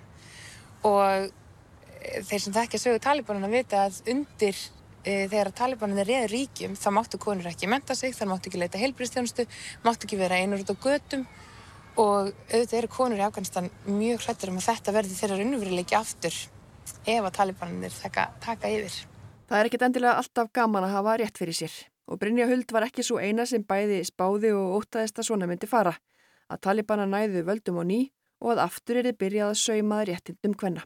og 0.85 1.33
þeir 2.29 2.43
sem 2.43 2.55
þekkja 2.55 2.81
sögu 2.81 3.01
talibanana 3.03 3.51
vita 3.51 3.85
að 3.87 4.01
undir 4.13 4.57
e, 5.05 5.25
þegar 5.31 5.53
talibanana 5.57 6.05
reyður 6.07 6.35
ríkjum 6.35 6.77
þá 6.79 6.89
máttu 6.99 7.21
konur 7.23 7.49
ekki 7.49 7.71
menta 7.71 7.97
sig, 7.97 8.15
þar 8.17 8.33
máttu 8.35 8.51
ekki 8.51 8.61
leita 8.61 8.81
heilbristjónustu, 8.81 9.47
máttu 9.87 10.09
ekki 10.09 10.21
vera 10.21 10.41
einur 10.41 10.65
út 10.65 10.75
á 10.75 10.77
götum. 10.85 11.25
Og 11.95 12.33
auðvitað 12.51 12.79
eru 12.81 12.91
konur 12.91 13.21
í 13.21 13.23
Afganistan 13.23 13.71
mjög 13.87 14.25
hrættar 14.25 14.51
um 14.51 14.59
að 14.59 14.67
þetta 14.67 14.95
verði 14.97 15.19
þeirra 15.19 15.43
unnveruleiki 15.45 15.95
aftur 15.95 16.39
ef 17.07 17.21
að 17.21 17.35
talibananir 17.37 17.95
taka, 17.95 18.29
taka 18.43 18.71
yfir. 18.75 18.97
Það 19.49 19.61
er 19.61 19.69
ekkit 19.69 19.85
endilega 19.87 20.17
alltaf 20.19 20.51
gaman 20.57 20.89
að 20.89 20.97
hafa 20.97 21.15
rétt 21.21 21.39
fyrir 21.39 21.57
sér. 21.57 21.77
Og 22.11 22.19
Brynja 22.21 22.49
Huld 22.51 22.73
var 22.75 22.89
ekki 22.89 23.05
svo 23.07 23.21
eina 23.23 23.47
sem 23.49 23.63
bæði 23.65 24.03
spáði 24.05 24.51
og 24.57 24.81
ótaðist 24.81 25.23
að 25.23 25.29
svona 25.31 25.47
myndi 25.49 25.69
fara, 25.71 25.95
að 26.51 26.61
talibana 26.67 27.07
næðu 27.09 27.45
völdum 27.47 27.79
á 27.81 27.85
ný 27.87 28.01
og 28.41 28.55
að 28.55 28.65
aftur 28.67 29.01
er 29.01 29.09
þið 29.11 29.21
byrjað 29.23 29.53
að 29.53 29.61
saumaða 29.63 30.09
réttindum 30.11 30.57
hvenna. 30.61 30.85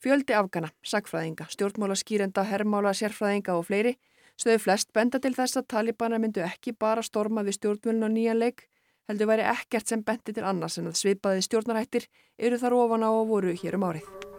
Fjöldi 0.00 0.32
afgana, 0.32 0.70
sagfræðinga, 0.80 1.50
stjórnmála 1.52 1.96
skýrenda, 1.98 2.46
herrmála, 2.48 2.94
sérfræðinga 2.96 3.58
og 3.58 3.66
fleiri 3.68 3.96
stöðu 4.40 4.62
flest 4.64 4.92
benda 4.96 5.20
til 5.20 5.34
þess 5.36 5.60
að 5.60 5.68
talibana 5.74 6.20
myndu 6.22 6.44
ekki 6.46 6.72
bara 6.72 7.04
storma 7.04 7.44
við 7.44 7.58
stjórnmjölun 7.58 8.08
og 8.08 8.14
nýjan 8.14 8.40
leik, 8.40 8.64
heldur 9.10 9.28
væri 9.32 9.46
ekkert 9.52 9.92
sem 9.92 10.04
bendi 10.06 10.32
til 10.32 10.46
annars 10.46 10.80
en 10.80 10.88
að 10.92 10.98
svipaði 11.02 11.44
stjórnarættir 11.44 12.08
eru 12.38 12.60
þar 12.62 12.80
ofan 12.80 13.04
á 13.04 13.10
og 13.10 13.28
voru 13.34 13.56
hér 13.56 13.76
um 13.76 13.88
árið. 13.90 14.29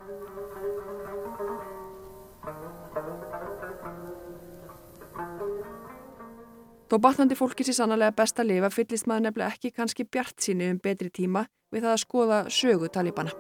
Þó 6.92 6.98
batnandi 7.00 7.38
fólki 7.40 7.64
sé 7.64 7.72
sannlega 7.72 8.12
best 8.12 8.40
að 8.42 8.50
lifa 8.50 8.70
fyllist 8.76 9.06
maður 9.08 9.30
nefnilega 9.30 9.54
ekki 9.54 9.70
kannski 9.72 10.04
bjart 10.12 10.44
síni 10.44 10.68
um 10.74 10.80
betri 10.84 11.08
tíma 11.08 11.46
við 11.72 11.86
það 11.86 11.94
að 11.94 12.02
skoða 12.02 12.40
sögu 12.52 12.90
talibana. 12.92 13.32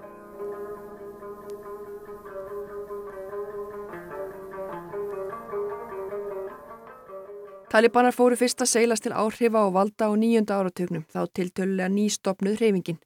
Talibanar 7.75 8.15
fóru 8.15 8.39
fyrst 8.39 8.63
að 8.63 8.72
seilast 8.72 9.03
til 9.03 9.12
áhrifa 9.12 9.67
og 9.67 9.75
valda 9.75 10.08
á 10.08 10.15
nýjunda 10.15 10.55
áratögnum 10.55 11.03
þá 11.12 11.27
tiltölulega 11.36 11.91
nýstopnuð 11.91 12.55
hreyfingin. 12.55 13.03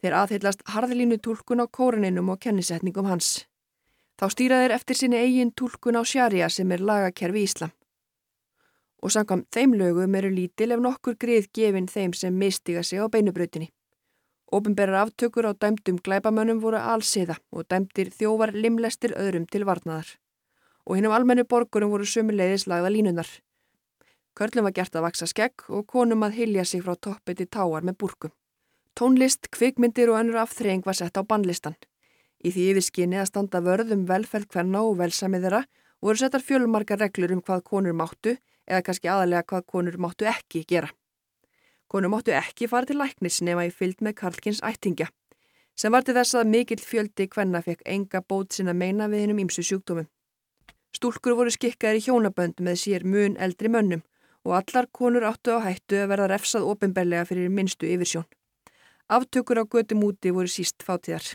Þeir 0.00 0.20
aðhyllast 0.24 0.64
harðlínu 0.72 1.20
tólkun 1.20 1.60
á 1.60 1.68
kóraninum 1.68 2.32
og 2.32 2.40
kennisetningum 2.40 3.12
hans. 3.12 3.44
Þá 4.16 4.32
stýra 4.32 4.64
þeir 4.64 4.80
eftir 4.80 5.04
sinni 5.04 5.20
eigin 5.20 5.52
tólkun 5.52 6.00
á 6.00 6.02
sjarja 6.04 6.48
sem 6.48 6.72
er 6.72 6.80
lagakerfi 6.80 7.44
Íslam. 7.44 7.75
Og 9.02 9.12
sangam 9.12 9.44
þeim 9.52 9.74
lögum 9.76 10.14
eru 10.14 10.30
lítil 10.32 10.72
ef 10.72 10.80
nokkur 10.80 11.16
grið 11.20 11.50
gefin 11.52 11.88
þeim 11.88 12.14
sem 12.14 12.38
mistiga 12.38 12.82
sig 12.82 13.00
á 13.02 13.06
beinubrautinni. 13.08 13.70
Ópenberar 14.52 15.02
aftökur 15.02 15.48
á 15.50 15.52
dæmdum 15.52 15.98
glæbamönnum 15.98 16.60
voru 16.62 16.78
allsiða 16.78 17.36
og 17.50 17.66
dæmdir 17.68 18.12
þjóvar 18.14 18.54
limlestir 18.54 19.12
öðrum 19.18 19.46
til 19.50 19.66
varnaðar. 19.66 20.06
Og 20.86 20.96
hinn 20.96 21.08
um 21.08 21.12
almennu 21.12 21.44
borgurum 21.44 21.90
voru 21.90 22.06
sömuleiðis 22.06 22.68
lagða 22.70 22.92
línunar. 22.94 23.26
Körlum 24.38 24.68
var 24.68 24.74
gert 24.76 24.94
að 24.94 25.06
vaksa 25.08 25.26
skegg 25.26 25.66
og 25.68 25.86
konum 25.90 26.22
að 26.22 26.36
hilja 26.38 26.64
sig 26.64 26.84
frá 26.84 26.94
toppi 26.94 27.34
til 27.34 27.48
táar 27.48 27.82
með 27.82 27.98
burkum. 27.98 28.32
Tónlist, 28.94 29.50
kvikmyndir 29.50 30.12
og 30.12 30.20
önnur 30.20 30.42
afþreying 30.44 30.86
var 30.86 30.94
sett 30.94 31.18
á 31.18 31.22
bannlistan. 31.26 31.74
Í 32.44 32.52
því 32.52 32.70
yfirskinni 32.70 33.18
að 33.18 33.30
standa 33.32 33.60
vörðum 33.64 34.06
velferð 34.08 34.46
hverna 34.52 34.84
og 34.86 34.98
velsamið 35.00 35.48
þeirra 35.48 35.62
voru 36.04 36.20
settar 36.20 36.44
fjölmarkar 36.44 37.00
reglur 37.02 37.34
um 37.34 37.42
hvað 37.42 37.64
konur 37.66 37.96
máttu 37.96 38.36
eða 38.66 38.82
kannski 38.86 39.10
aðalega 39.10 39.46
hvað 39.50 39.66
konur 39.72 39.98
máttu 40.02 40.28
ekki 40.30 40.64
gera. 40.68 40.90
Konur 41.86 42.10
máttu 42.12 42.34
ekki 42.34 42.68
fara 42.68 42.86
til 42.86 42.98
læknis 42.98 43.40
nema 43.46 43.66
í 43.68 43.70
fyllt 43.70 44.02
með 44.02 44.18
Karlkins 44.20 44.62
ættingja, 44.66 45.06
sem 45.78 45.92
var 45.92 46.02
til 46.02 46.16
þess 46.16 46.34
að 46.40 46.50
mikill 46.50 46.82
fjöldi 46.82 47.28
hvenna 47.30 47.62
fekk 47.62 47.86
enga 47.86 48.22
bót 48.22 48.56
sinna 48.56 48.74
meina 48.74 49.06
við 49.12 49.26
hennum 49.26 49.42
ímsu 49.44 49.62
sjúkdómum. 49.62 50.08
Stúlkur 50.96 51.36
voru 51.36 51.52
skikkaðir 51.52 52.00
í 52.00 52.04
hjónabönd 52.06 52.62
með 52.64 52.78
sér 52.82 53.04
mun 53.04 53.36
eldri 53.36 53.68
mönnum 53.68 54.02
og 54.46 54.54
allar 54.60 54.88
konur 54.92 55.26
áttu 55.28 55.58
á 55.58 55.60
hættu 55.60 55.98
að 56.00 56.10
verða 56.14 56.30
refsað 56.32 56.68
ofinbellega 56.70 57.26
fyrir 57.28 57.52
minnstu 57.52 57.90
yfirsjón. 57.90 58.24
Aftökur 59.06 59.60
á 59.62 59.64
götu 59.66 59.98
múti 59.98 60.32
voru 60.34 60.50
síst 60.50 60.82
fátíðar. 60.86 61.34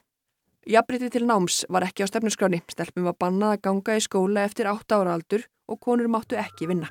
Jafnbriti 0.68 1.10
til 1.10 1.26
náms 1.26 1.64
var 1.70 1.86
ekki 1.88 2.06
á 2.06 2.12
stefnusgráni, 2.12 2.62
stelpum 2.70 3.08
var 3.08 3.18
bannað 3.18 3.56
að 3.56 3.64
ganga 3.68 3.96
í 3.98 4.04
skóla 4.04 4.44
eftir 4.46 4.70
8 4.70 5.00
ára 5.00 5.16
aldur 5.18 5.48
og 5.68 5.80
konur 5.80 6.12
máttu 6.12 6.38
ekki 6.38 6.68
vinna. 6.70 6.90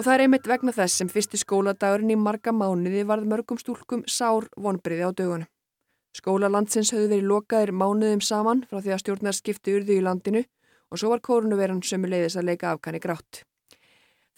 Og 0.00 0.04
það 0.06 0.14
er 0.14 0.22
einmitt 0.24 0.46
vegna 0.48 0.72
þess 0.72 0.94
sem 0.96 1.08
fyrsti 1.12 1.36
skóladagurinn 1.36 2.14
í 2.14 2.16
marga 2.16 2.54
mánuði 2.56 3.02
varð 3.04 3.26
mörgum 3.28 3.58
stúlkum 3.60 4.00
sár 4.08 4.46
vonbriði 4.56 5.04
á 5.04 5.12
dögunum. 5.12 5.50
Skóla 6.16 6.48
landsins 6.48 6.94
höfðu 6.94 7.10
verið 7.10 7.26
lokaðir 7.28 7.72
mánuðum 7.76 8.22
saman 8.24 8.62
frá 8.70 8.78
því 8.80 8.94
að 8.94 9.02
stjórnar 9.02 9.36
skipti 9.36 9.74
urðu 9.76 9.98
í 9.98 10.06
landinu 10.06 10.42
og 10.88 11.02
svo 11.02 11.12
var 11.12 11.20
kórnuveran 11.20 11.84
sömu 11.84 12.08
leiðis 12.08 12.38
að 12.40 12.48
leika 12.48 12.72
afkanni 12.72 13.02
grátt. 13.04 13.42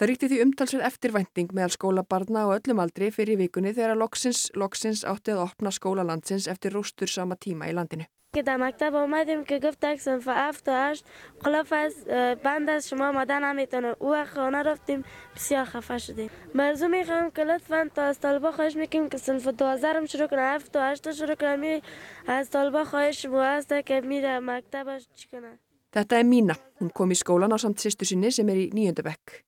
Það 0.02 0.10
ríkti 0.12 0.28
því 0.30 0.42
umtalsverð 0.44 0.88
eftirvænting 0.92 1.54
meðal 1.58 1.74
skólabarna 1.74 2.44
og 2.46 2.60
öllum 2.60 2.84
aldri 2.84 3.08
fyrir 3.10 3.40
vikunni 3.40 3.72
þegar 3.74 3.98
loksins, 3.98 4.44
loksins 4.54 5.02
átti 5.02 5.34
að 5.34 5.48
opna 5.48 5.72
skóla 5.74 6.06
landsins 6.06 6.46
eftir 6.52 6.78
rústur 6.78 7.10
sama 7.10 7.36
tíma 7.36 7.72
í 7.72 7.74
landinu. 7.74 8.06
كده 8.36 8.58
مكتبة 8.58 9.04
ومادم 9.04 9.44
كجفت 9.44 9.86
أكسن 9.86 10.20
فقفت 10.20 10.70
أشت 10.70 11.06
خلافز 11.42 12.04
بندس 12.44 12.88
شما 12.88 13.12
مدن 13.12 13.44
عميتون 13.44 13.96
وخوانا 14.00 14.62
رفتیم 14.62 15.04
بسیار 15.36 15.66
خفش 15.66 16.12
دیم 16.12 16.30
مرزومی 16.56 17.04
خواهم 17.06 17.30
کلت 17.30 17.62
فن 17.62 17.88
تا 17.96 18.02
از 18.02 18.20
طالبا 18.20 18.52
خواهش 18.52 18.76
میکنیم 18.76 19.10
که 19.10 19.18
سنف 19.18 19.48
دوازرم 19.48 20.06
شروع 20.06 20.28
کنه 20.28 20.42
هفت 20.42 20.76
و 20.76 20.80
هشت 20.80 21.12
شروع 21.12 21.36
کنه 21.36 21.56
میری 21.56 21.82
از 22.28 22.50
طالبا 22.50 22.84
خواهش 22.84 23.26
موازده 23.26 23.84
که 23.84 24.02
میره 24.02 24.40
مکتبش 24.40 25.08
چی 25.16 25.28
کنه 25.28 25.60
Þetta 25.96 26.18
er 26.20 26.26
Mína. 26.34 26.56
Hún 26.80 26.90
kom 26.98 27.10
í 27.16 27.18
skólan 27.18 27.56
á 27.56 27.58
samt 27.58 27.80
sýstu 27.82 28.06
sinni 28.06 28.30
sem 28.32 28.50
er 28.52 28.58
í 28.60 28.66
nýjöndabekk. 28.76 29.48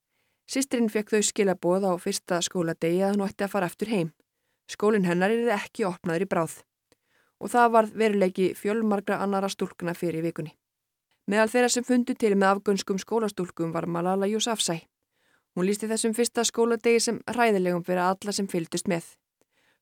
Sistrin 0.50 0.90
fekk 0.92 1.14
þau 1.14 1.22
skilaboð 1.24 1.86
á 1.88 1.92
fyrsta 1.96 2.40
skóladegi 2.44 3.00
að 3.00 3.16
hún 3.16 3.26
ætti 3.26 3.46
að 3.46 3.52
fara 3.54 3.68
eftir 3.70 3.90
heim. 3.92 4.12
Skólinn 4.68 5.08
hennar 5.08 5.32
er 5.32 5.52
ekki 5.56 5.86
opnaður 5.88 6.26
í 6.26 6.28
bráð. 6.28 6.58
Og 7.40 7.50
það 7.52 7.72
varð 7.76 7.96
veruleiki 8.00 8.50
fjölmargra 8.56 9.20
annara 9.24 9.48
stúlkna 9.52 9.94
fyrir 9.96 10.24
vikunni. 10.24 10.52
Meðal 11.28 11.48
þeirra 11.48 11.70
sem 11.72 11.84
fundu 11.84 12.14
til 12.14 12.34
með 12.36 12.58
afgönskum 12.58 13.00
skólastúlkum 13.00 13.72
var 13.72 13.88
Malala 13.88 14.28
Yousafzai. 14.28 14.82
Hún 15.56 15.68
lísti 15.68 15.88
þessum 15.88 16.12
fyrsta 16.16 16.44
skóladegi 16.44 17.00
sem 17.00 17.20
ræðilegum 17.30 17.84
fyrir 17.86 18.04
alla 18.04 18.32
sem 18.36 18.48
fylgdust 18.50 18.88
með. 18.90 19.06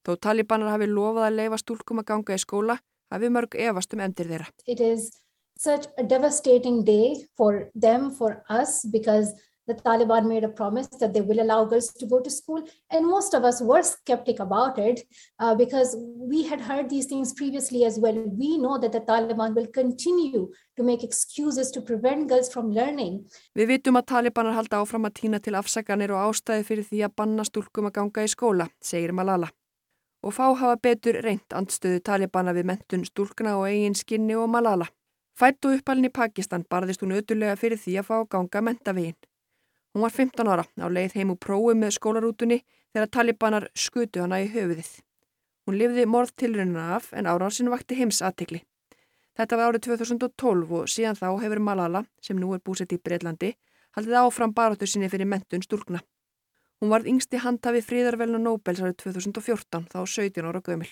Þó 0.07 0.15
talibanar 0.23 0.75
hafi 0.75 0.87
lofað 0.91 1.29
að 1.29 1.39
leifa 1.41 1.59
stúlkum 1.59 2.03
að 2.03 2.09
ganga 2.11 2.37
í 2.39 2.43
skóla, 2.43 2.79
hafi 3.11 3.31
mörg 3.31 3.57
efast 3.67 3.95
um 3.95 4.03
endir 4.05 4.31
þeirra. 4.31 4.51
It 4.67 4.81
is 4.81 5.11
such 5.59 5.89
a 5.99 6.03
devastating 6.03 6.85
day 6.85 7.27
for 7.37 7.71
them, 7.75 8.11
for 8.11 8.43
us, 8.49 8.85
because 8.91 9.35
the 9.67 9.75
Taliban 9.75 10.27
made 10.27 10.45
a 10.45 10.49
promise 10.49 10.89
that 11.01 11.13
they 11.15 11.21
will 11.21 11.41
allow 11.41 11.65
girls 11.65 11.93
to 11.93 12.07
go 12.07 12.21
to 12.21 12.31
school. 12.31 12.63
And 12.91 13.07
most 13.07 13.35
of 13.35 13.45
us 13.45 13.61
were 13.63 13.83
skeptic 13.83 14.41
about 14.41 14.79
it 14.79 15.03
uh, 15.39 15.55
because 15.55 15.97
we 15.99 16.43
had 16.43 16.61
heard 16.61 16.91
these 16.91 17.07
things 17.07 17.33
previously 17.33 17.85
as 17.85 17.99
well. 17.99 18.15
We 18.15 18.59
know 18.59 18.79
that 18.79 18.93
the 18.93 19.01
Taliban 19.01 19.55
will 19.55 19.69
continue 19.69 20.51
to 20.77 20.83
make 20.83 21.05
excuses 21.05 21.71
to 21.73 21.81
prevent 21.81 22.29
girls 22.29 22.53
from 22.53 22.73
learning. 22.73 23.25
Við 23.57 23.77
vitum 23.77 23.99
að 24.01 24.09
Talibanar 24.13 24.57
halda 24.59 24.83
áfram 24.83 25.07
að 25.07 25.19
týna 25.21 25.43
til 25.43 25.57
afsaganir 25.59 26.15
og 26.15 26.31
ástæði 26.31 26.67
fyrir 26.69 26.89
því 26.89 27.05
að 27.07 27.17
banna 27.23 27.47
stúlkum 27.47 27.91
að 27.91 27.99
ganga 28.01 28.25
í 28.27 28.33
skóla, 28.33 28.69
segir 28.83 29.15
Malala. 29.15 29.53
Og 30.23 30.35
fá 30.35 30.47
hafa 30.55 30.79
betur 30.79 31.19
reynd 31.23 31.55
andstöðu 31.55 32.01
Talibana 32.03 32.55
við 32.55 32.69
mentun 32.71 33.07
stúlkna 33.07 33.57
og 33.59 33.67
eigin 33.71 33.99
skinni 33.99 34.39
og 34.39 34.51
Malala. 34.51 34.87
Fætt 35.39 35.65
og 35.67 35.79
uppalinn 35.79 36.07
í 36.07 36.13
Pakistan 36.15 36.65
barðist 36.71 37.03
hún 37.03 37.17
ötulega 37.17 37.57
fyrir 37.59 37.81
því 37.81 37.99
að 37.99 38.09
fá 38.11 38.17
ganga 38.31 38.61
mentavegin. 38.63 39.17
Hún 39.93 40.05
var 40.07 40.13
15 40.17 40.49
ára 40.49 40.65
á 40.65 40.87
leið 40.89 41.17
heim 41.19 41.33
úr 41.35 41.41
prófi 41.41 41.75
með 41.77 41.97
skólarútunni 41.99 42.63
þegar 42.93 43.11
talibanar 43.17 43.69
skutu 43.77 44.23
hana 44.25 44.41
í 44.41 44.49
höfuðið. 44.53 44.93
Hún 45.67 45.79
lifði 45.79 46.07
morð 46.09 46.33
tilrunna 46.41 46.87
af 46.97 47.13
en 47.13 47.29
árásinu 47.29 47.71
vakti 47.75 47.99
heims 47.99 48.23
aðtikli. 48.25 48.63
Þetta 49.37 49.57
var 49.57 49.71
árið 49.71 49.85
2012 49.87 50.73
og 50.79 50.89
síðan 50.93 51.17
þá 51.17 51.29
hefur 51.45 51.61
Malala, 51.61 52.03
sem 52.21 52.37
nú 52.41 52.53
er 52.57 52.61
búsett 52.65 52.93
í 52.93 52.99
Breitlandi, 52.99 53.53
haldið 53.97 54.19
áfram 54.21 54.53
baróttu 54.57 54.89
sinni 54.89 55.09
fyrir 55.13 55.29
mentun 55.29 55.65
stúlkna. 55.65 56.03
Hún 56.83 56.91
varð 56.93 57.09
yngsti 57.13 57.41
handhafi 57.45 57.81
fríðarvelna 57.87 58.41
Nobels 58.43 58.83
árið 58.83 58.99
2014, 59.05 59.87
þá 59.93 60.01
17 60.03 60.49
ára 60.49 60.61
gömul. 60.67 60.91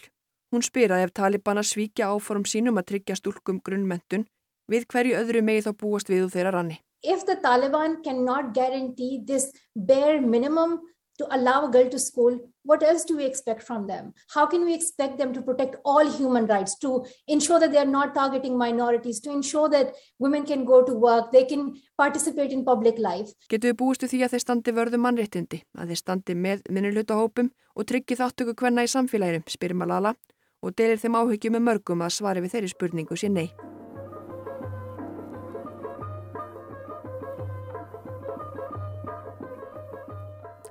Hún 0.50 0.64
spyraði 0.66 1.09
ef 1.09 1.12
talibana 1.14 1.64
svíkja 1.66 2.12
áforum 2.14 2.47
sínum 2.47 2.78
að 2.80 2.88
tryggja 2.92 3.16
stúlkum 3.19 3.61
grunnmentun 3.64 4.28
við 4.71 4.87
hverju 4.92 5.19
öðru 5.19 5.42
megi 5.47 5.66
þá 5.66 5.73
búast 5.83 6.11
við 6.11 6.28
úr 6.28 6.33
þeirra 6.35 6.54
ranni. 6.57 6.78
If 7.02 7.25
the 7.25 7.37
Taliban 7.37 8.04
cannot 8.04 8.52
guarantee 8.52 9.23
this 9.25 9.50
bare 9.75 10.21
minimum 10.21 10.80
to 11.16 11.26
allow 11.35 11.66
a 11.66 11.71
girl 11.71 11.88
to 11.88 11.99
school, 11.99 12.38
what 12.62 12.83
else 12.83 13.04
do 13.04 13.16
we 13.16 13.25
expect 13.25 13.62
from 13.62 13.87
them? 13.87 14.12
How 14.35 14.47
can 14.47 14.64
we 14.66 14.75
expect 14.75 15.16
them 15.16 15.33
to 15.33 15.40
protect 15.40 15.76
all 15.85 16.11
human 16.11 16.47
rights, 16.47 16.78
to 16.80 17.07
ensure 17.26 17.59
that 17.59 17.73
they 17.73 17.78
are 17.78 17.87
not 17.87 18.14
targeting 18.14 18.59
minorities, 18.59 19.21
to 19.21 19.30
ensure 19.30 19.71
that 19.71 19.95
women 20.19 20.45
can 20.45 20.66
go 20.66 20.83
to 20.83 20.92
work, 20.92 21.33
they 21.33 21.45
can 21.45 21.75
participate 21.97 22.52
in 22.52 22.64
public 22.64 22.99
life? 22.99 23.33
Getur 23.49 23.73
við 23.73 23.80
búistu 23.80 24.09
því 24.12 24.23
að 24.26 24.37
þeir 24.37 24.45
standi 24.45 24.76
vörðu 24.76 25.00
mannréttindi, 25.00 25.62
að 25.80 25.92
þeir 25.92 26.02
standi 26.04 26.37
með 26.37 26.69
minnulutahópum 26.69 27.49
og 27.76 27.88
tryggi 27.88 28.21
þáttöku 28.21 28.57
hvenna 28.61 28.85
í 28.85 28.92
samfélaginu, 28.92 29.45
spyrir 29.49 29.76
Malala 29.76 30.16
og 30.61 30.76
delir 30.76 31.00
þeim 31.00 31.16
áhyggjum 31.16 31.57
með 31.57 31.69
mörgum 31.71 32.04
að 32.04 32.16
svari 32.21 32.45
við 32.45 32.59
þeirri 32.59 32.75
spurningu 32.76 33.16
sé 33.16 33.33
nei. 33.33 33.49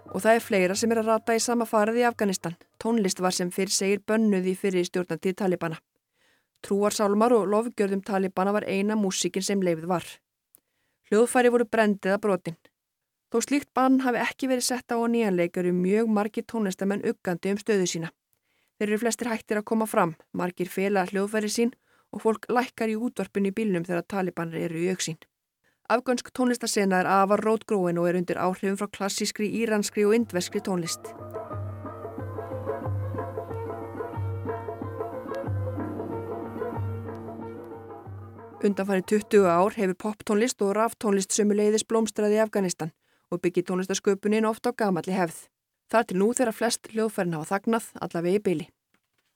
Og 0.10 0.24
það 0.24 0.36
er 0.36 0.44
fleira 0.44 0.76
sem 0.76 0.92
er 0.92 1.02
að 1.04 1.12
rata 1.12 1.36
í 1.38 1.42
sama 1.44 1.68
farið 1.70 2.02
í 2.02 2.08
Afganistan. 2.10 2.56
Tónlist 2.82 3.22
var 3.22 3.36
sem 3.36 3.52
fyrr 3.54 3.70
segir 3.74 4.02
bönnuð 4.08 4.48
í 4.50 4.56
fyrir 4.58 4.88
stjórnandi 4.88 5.36
talibana. 5.38 5.78
Trúarsálmar 6.66 7.36
og 7.38 7.46
lofgjörðum 7.52 8.02
talibana 8.04 8.56
var 8.56 8.66
eina 8.68 8.98
músikin 8.98 9.46
sem 9.46 9.62
leifð 9.62 9.86
var. 9.92 10.08
Hljóðfæri 11.10 11.54
voru 11.54 11.70
brendið 11.70 12.16
að 12.16 12.22
brotin. 12.26 12.58
Þó 13.30 13.38
slíkt 13.46 13.70
bann 13.78 14.00
hafi 14.02 14.22
ekki 14.24 14.50
verið 14.50 14.66
sett 14.66 14.90
á 14.90 14.98
að 14.98 15.12
nýjanleikar 15.14 15.70
um 15.70 15.84
mjög 15.86 16.10
margir 16.10 16.46
tónlistamenn 16.50 17.06
uggandi 17.06 17.54
um 17.54 17.62
stöðu 17.62 17.86
sína. 17.92 18.10
Þeir 18.80 18.90
eru 18.90 19.02
flestir 19.04 19.30
hættir 19.30 19.60
að 19.62 19.68
koma 19.70 19.86
fram, 19.86 20.16
margir 20.34 20.70
fela 20.74 21.06
hljóðfæri 21.06 21.52
sín 21.54 21.74
og 22.10 22.24
fólk 22.26 22.50
lækkar 22.50 22.90
í 22.90 22.98
útvarpinu 22.98 23.52
í 23.52 23.56
bílnum 23.56 23.86
þegar 23.86 24.08
talibanir 24.10 24.66
eru 24.66 24.82
í 24.82 24.90
auksín. 24.94 25.20
Afgönsk 25.90 26.30
tónlistasena 26.38 27.00
er 27.02 27.08
afar 27.10 27.42
rótgróin 27.42 27.98
og 27.98 28.06
er 28.10 28.18
undir 28.20 28.38
áhrifum 28.38 28.76
frá 28.78 28.88
klassískri, 28.98 29.48
íranskri 29.62 30.04
og 30.06 30.14
indveskri 30.14 30.62
tónlist. 30.62 31.10
Undanfæri 38.62 39.02
20 39.02 39.48
ár 39.50 39.74
hefur 39.80 39.98
poptónlist 40.04 40.62
og 40.62 40.76
ráftónlist 40.78 41.34
sömuleiðis 41.34 41.88
blómstraði 41.90 42.38
í 42.38 42.44
Afganistan 42.44 42.94
og 43.32 43.42
byggir 43.42 43.66
tónlistasköpunin 43.66 44.46
ofta 44.46 44.70
á 44.70 44.78
gamalli 44.78 45.18
hefð. 45.18 45.48
Þar 45.90 46.06
til 46.06 46.20
nú 46.22 46.30
þegar 46.38 46.54
flest 46.54 46.92
hljóðfærin 46.94 47.34
hafa 47.34 47.56
þagnað 47.56 47.90
allavega 47.98 48.38
í 48.38 48.44
byli. 48.46 48.70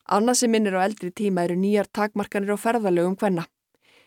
Annað 0.06 0.38
sem 0.44 0.54
minnir 0.54 0.78
á 0.78 0.86
eldri 0.86 1.10
tíma 1.10 1.48
eru 1.48 1.58
nýjar 1.58 1.90
takmarkanir 1.90 2.54
á 2.54 2.62
ferðalögum 2.62 3.18
hvenna. 3.18 3.48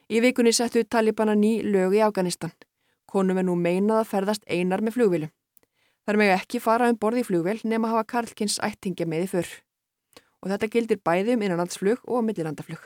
Í 0.07 0.21
vikunni 0.23 0.53
settu 0.55 0.85
talibana 0.87 1.35
ný 1.35 1.65
lög 1.67 1.97
í 1.99 2.03
Afganistan. 2.07 2.53
Konum 3.11 3.39
er 3.41 3.47
nú 3.49 3.57
meinað 3.59 4.05
að 4.05 4.11
ferðast 4.13 4.45
einar 4.47 4.83
með 4.83 4.99
flugvilum. 4.99 5.33
Þar 6.07 6.19
með 6.21 6.35
ekki 6.37 6.61
fara 6.63 6.91
um 6.91 6.99
borði 7.03 7.25
í 7.25 7.27
flugvel 7.27 7.57
nema 7.67 7.91
hafa 7.91 8.07
Karlkins 8.13 8.61
ættingja 8.63 9.07
með 9.07 9.25
í 9.27 9.31
fyrr. 9.35 9.55
og 10.43 10.53
þetta 10.53 10.69
gildir 10.71 10.99
bæði 11.03 11.35
um 11.35 11.43
innanlandsflug 11.43 12.03
og 12.07 12.23
millilandaflug. 12.23 12.83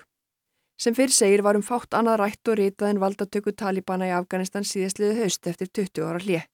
Sem 0.81 0.95
fyrir 0.97 1.13
segir 1.13 1.43
varum 1.45 1.65
fátt 1.67 1.93
annað 1.99 2.21
rætt 2.23 2.49
og 2.49 2.57
ritað 2.57 2.93
en 2.95 3.01
valdatöku 3.03 3.53
Talibana 3.53 4.07
í 4.09 4.15
Afganistan 4.17 4.65
síðastliðu 4.65 5.19
haust 5.19 5.47
eftir 5.51 5.69
20 5.69 6.07
ára 6.07 6.23
hlið. 6.25 6.47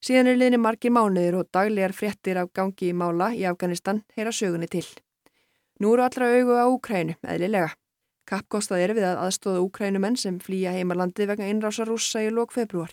Síðan 0.00 0.30
er 0.32 0.38
liðni 0.40 0.62
margir 0.62 0.94
mánuðir 0.94 1.36
og 1.36 1.50
daglegar 1.52 1.92
fréttir 1.92 2.40
af 2.40 2.48
gangi 2.56 2.88
í 2.88 2.96
mála 2.96 3.28
í 3.36 3.44
Afganistan 3.44 4.00
heyra 4.16 4.32
sögunni 4.32 4.70
til. 4.72 4.86
Nú 5.80 5.92
eru 5.92 6.06
allra 6.06 6.32
augu 6.32 6.56
á 6.56 6.64
Úkrænu, 6.70 7.18
eðlilega. 7.20 7.74
Kappkostað 8.28 8.84
er 8.84 8.92
við 8.96 9.06
að 9.08 9.22
aðstóða 9.24 9.62
Úkrænumenn 9.66 10.16
sem 10.20 10.38
flýja 10.40 10.72
heimalandi 10.76 11.26
vegna 11.26 11.48
innrása 11.50 11.86
rússa 11.88 12.22
í 12.22 12.30
lók 12.30 12.54
februar. 12.54 12.92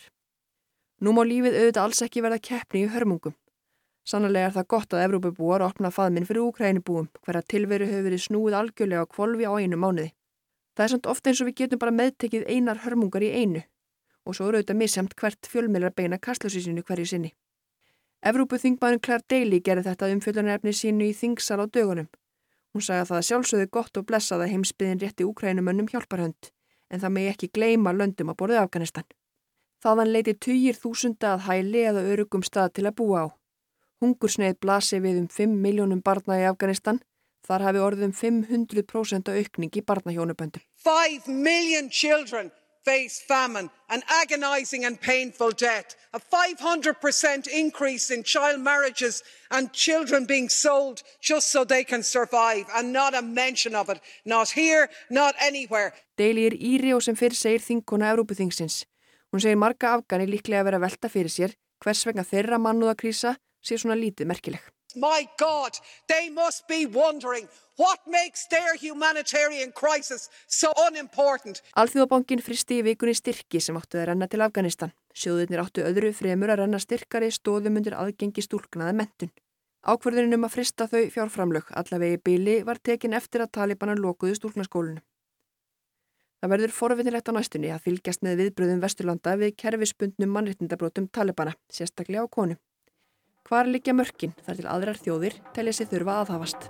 Nú 0.99 1.13
má 1.15 1.21
lífið 1.23 1.57
auðvitað 1.59 1.83
alls 1.83 2.01
ekki 2.03 2.23
verða 2.25 2.41
keppni 2.49 2.83
í 2.83 2.91
hörmungum. 2.91 3.35
Sannlega 4.09 4.49
er 4.49 4.55
það 4.55 4.69
gott 4.73 4.93
að 4.95 5.03
Evrópabúar 5.05 5.63
opna 5.63 5.91
faðminn 5.93 6.25
fyrir 6.25 6.47
Úkrænibúum 6.47 7.09
hverja 7.21 7.43
tilveru 7.53 7.85
hefur 7.85 8.07
verið 8.07 8.23
snúið 8.25 8.57
algjörlega 8.59 9.05
á 9.05 9.11
kvolvi 9.11 9.45
á 9.45 9.53
einu 9.53 9.77
mánuði. 9.77 10.09
Það 10.75 10.85
er 10.85 10.91
samt 10.93 11.09
ofta 11.11 11.29
eins 11.29 11.41
og 11.43 11.49
við 11.49 11.59
getum 11.61 11.81
bara 11.83 11.93
meðtekið 11.93 12.47
einar 12.49 12.81
hörmungar 12.85 13.25
í 13.27 13.29
einu 13.35 13.61
og 14.25 14.35
svo 14.35 14.49
eru 14.49 14.59
auðvitað 14.59 14.79
misjamt 14.81 15.15
hvert 15.19 15.47
fjölmeilar 15.51 15.93
beina 15.95 16.17
kastlösísinu 16.17 16.83
hverju 16.87 17.05
sinni. 17.11 17.31
Evrópu 18.25 18.59
þingmaðurinn 18.59 19.01
Claire 19.05 19.25
Daly 19.31 19.59
gerði 19.63 19.85
þetta 19.87 20.09
umfjöldunarefni 20.13 20.73
sínu 20.75 21.07
í 21.07 21.15
þingsal 21.15 21.61
á 21.63 21.65
dögunum. 21.69 22.09
Hún 22.73 22.85
sagði 22.85 23.01
að 23.01 23.11
það 23.11 23.27
sjálfsögðu 23.27 23.69
gott 23.73 23.97
og 23.97 24.05
blessað 24.09 24.43
að 24.45 24.51
heimsbyðin 24.53 25.01
rétti 25.03 25.25
Úkrænumönnum 25.25 25.89
hjálparhönd 25.89 26.51
en 26.89 27.01
það 27.01 27.13
megi 27.15 27.31
ekki 27.33 27.49
gleima 27.53 27.93
löndum 27.93 28.31
að 28.31 28.39
borðið 28.41 28.61
Afganistan. 28.63 29.07
Þaðan 29.83 30.13
leiti 30.13 30.35
tugir 30.45 30.77
þúsunda 30.77 31.35
að 31.35 31.45
hæli 31.47 31.83
eða 31.91 32.05
örugum 32.13 32.43
stað 32.43 32.73
til 32.77 32.87
að 32.89 32.97
búa 32.99 33.25
á. 33.25 33.27
Hungursneið 34.03 34.59
blasi 34.63 34.99
við 35.03 35.21
um 35.23 35.27
5 35.31 35.55
miljónum 35.63 36.01
barna 36.03 36.39
í 36.39 36.47
Afganistan. 36.49 37.01
Þar 37.47 37.65
hafi 37.67 37.81
orðum 37.83 38.13
500% 38.13 39.31
aukning 39.31 39.75
í 39.79 39.85
barnahjónuböndum. 39.87 40.63
5 40.83 41.29
million 41.31 41.89
children 41.89 42.51
face 42.89 43.15
famine 43.33 43.69
and 43.93 44.01
agonizing 44.21 44.83
and 44.87 44.95
painful 45.11 45.51
death. 45.51 45.95
A 46.13 46.19
500% 46.19 47.47
increase 47.63 48.05
in 48.15 48.23
child 48.23 48.59
marriages 48.71 49.23
and 49.51 49.71
children 49.73 50.25
being 50.25 50.49
sold 50.49 51.03
just 51.21 51.51
so 51.51 51.59
they 51.63 51.83
can 51.83 52.03
survive 52.03 52.65
and 52.75 52.91
not 52.91 53.13
a 53.13 53.21
mention 53.21 53.75
of 53.75 53.89
it. 53.89 53.99
Not 54.25 54.49
here, 54.61 54.89
not 55.09 55.35
anywhere. 55.49 55.93
Deili 56.17 56.47
er 56.49 56.55
Íri 56.71 56.95
og 56.95 57.03
sem 57.05 57.15
fyrir 57.15 57.37
segir 57.37 57.61
þinguna 57.67 58.09
Európuþingsins. 58.13 58.81
Hún 59.31 59.43
segir 59.43 59.61
marga 59.61 59.93
afgani 59.99 60.25
líklega 60.25 60.63
að 60.63 60.71
vera 60.71 60.83
velta 60.87 61.13
fyrir 61.13 61.33
sér 61.37 61.55
hvers 61.83 62.03
vegna 62.07 62.25
þeirra 62.25 62.57
mannúðakrísa 62.59 63.37
sé 63.61 63.77
svona 63.77 63.99
lítið 64.01 64.33
merkileg. 64.33 64.65
My 64.95 65.27
God, 65.37 65.77
they 66.07 66.29
must 66.29 66.67
be 66.67 66.85
wondering 66.85 67.47
what 67.77 67.99
makes 68.07 68.47
their 68.47 68.75
humanitarian 68.75 69.71
crisis 69.71 70.29
so 70.47 70.71
unimportant. 70.87 71.61
Alþjóðabankin 71.77 72.41
fristi 72.41 72.79
í 72.79 72.85
vikunni 72.87 73.13
styrki 73.13 73.61
sem 73.61 73.77
áttu 73.77 73.99
að 74.01 74.09
renna 74.09 74.27
til 74.27 74.41
Afganistan. 74.41 74.95
Sjóðurnir 75.13 75.61
áttu 75.61 75.85
öðru 75.85 76.09
fremur 76.17 76.49
að 76.49 76.63
renna 76.63 76.79
styrkari 76.81 77.29
stóðum 77.29 77.77
undir 77.77 77.97
aðgengi 78.01 78.41
stúlknaði 78.41 78.95
mentun. 78.97 79.31
Ákverðinum 79.85 80.41
um 80.41 80.47
að 80.49 80.55
frista 80.57 80.87
þau 80.89 81.05
fjárframlög 81.13 81.69
allavegi 81.81 82.17
bíli 82.25 82.55
var 82.65 82.81
tekin 82.81 83.13
eftir 83.13 83.45
að 83.45 83.53
talibanar 83.59 84.01
lokuðu 84.01 84.39
stúlknaskólinu. 84.39 85.03
Það 86.39 86.51
verður 86.55 86.73
forvinnilegt 86.73 87.29
á 87.29 87.35
næstunni 87.35 87.69
að 87.75 87.85
fylgjast 87.85 88.25
með 88.25 88.41
viðbröðum 88.41 88.81
Vesturlanda 88.81 89.35
við 89.37 89.53
kerfispundnum 89.59 90.33
mannrittindabrótum 90.33 91.09
Talibana, 91.13 91.53
sérstaklega 91.69 92.25
á 92.25 92.27
konu. 92.31 92.57
Hvar 93.47 93.69
liggja 93.69 93.95
mörkin 93.95 94.33
þar 94.45 94.59
til 94.59 94.67
aðrar 94.69 94.99
þjóðir 94.99 95.37
telja 95.55 95.75
sér 95.77 95.89
þurfa 95.93 96.17
aðhafast? 96.23 96.69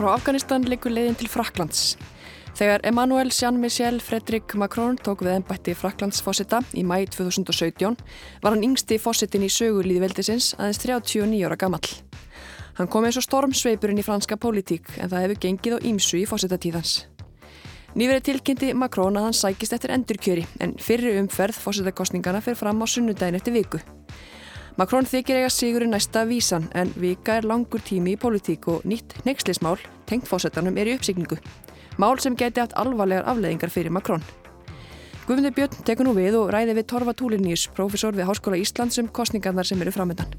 Frá 0.00 0.14
Afganistan 0.16 0.64
leikur 0.64 0.94
leiðin 0.94 1.16
til 1.20 1.28
Fraklands. 1.28 1.98
Þegar 2.56 2.80
Emmanuel 2.88 3.28
Jean-Michel 3.34 3.98
Fredrik 4.00 4.54
Macron 4.56 4.96
tók 4.96 5.20
við 5.26 5.34
ennbætti 5.34 5.74
Fraklandsfossita 5.76 6.62
í 6.72 6.84
mæ 6.88 7.02
2017 7.12 7.98
var 8.40 8.54
hann 8.54 8.64
yngsti 8.64 8.96
fossitin 9.02 9.44
í 9.44 9.50
sögulíði 9.52 10.00
veldisins 10.00 10.54
aðeins 10.56 10.80
39 10.80 11.44
ára 11.44 11.58
gammal. 11.60 11.84
Hann 12.78 12.88
kom 12.88 13.04
eins 13.04 13.20
og 13.20 13.26
stormsveipurinn 13.26 14.00
í 14.00 14.06
franska 14.06 14.40
pólitík 14.40 14.88
en 14.96 15.12
það 15.12 15.26
hefur 15.26 15.42
gengið 15.44 15.76
á 15.76 15.84
ímsu 15.92 16.22
í 16.22 16.24
fossitatíðans. 16.30 16.96
Nýverið 17.92 18.28
tilkynnti 18.30 18.72
Macron 18.72 19.20
að 19.20 19.28
hann 19.28 19.36
sækist 19.36 19.76
eftir 19.76 19.92
endurkjöri 19.98 20.46
en 20.64 20.78
fyrri 20.80 21.18
umferð 21.20 21.60
fossitakostningana 21.60 22.40
fyrir 22.40 22.62
fram 22.62 22.80
á 22.80 22.86
sunnudagin 22.88 23.36
eftir 23.36 23.58
viku. 23.58 23.84
Macron 24.80 25.04
þykir 25.04 25.36
eiga 25.42 25.48
sigurinn 25.52 25.90
næsta 25.92 26.22
vísan 26.24 26.70
en 26.72 26.88
vika 26.96 27.34
er 27.36 27.44
langur 27.44 27.82
tími 27.84 28.14
í 28.14 28.20
politík 28.20 28.64
og 28.72 28.86
nýtt 28.88 29.12
neykslismál 29.26 29.76
tengt 30.08 30.24
fósettanum 30.24 30.78
er 30.80 30.88
í 30.88 30.94
uppsigningu. 30.96 31.36
Mál 32.00 32.16
sem 32.24 32.32
geti 32.32 32.62
haft 32.62 32.72
alvarlegar 32.80 33.28
afleðingar 33.28 33.68
fyrir 33.74 33.92
Macron. 33.92 34.24
Guðmundur 35.26 35.52
Björn 35.58 35.84
tekur 35.84 36.08
nú 36.08 36.14
við 36.16 36.38
og 36.40 36.48
ræði 36.56 36.78
við 36.78 36.88
Torfa 36.94 37.12
Túlinís, 37.12 37.66
profesor 37.76 38.16
við 38.16 38.30
Háskóla 38.30 38.56
Íslands 38.56 38.96
um 39.04 39.12
kostningarnar 39.12 39.68
sem 39.68 39.84
eru 39.84 39.92
framöndan. 39.92 40.32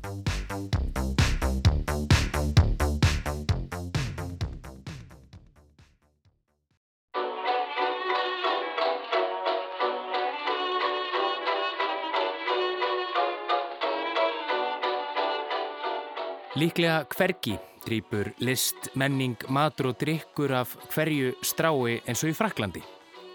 Líklega 16.61 17.07
hvergi 17.09 17.55
drýpur 17.87 18.27
list, 18.45 18.91
menning, 18.93 19.33
matur 19.49 19.87
og 19.89 19.95
drikkur 19.97 20.51
af 20.53 20.75
hverju 20.93 21.31
strái 21.41 21.95
eins 22.05 22.21
og 22.21 22.29
í 22.29 22.35
Fraklandi. 22.37 22.83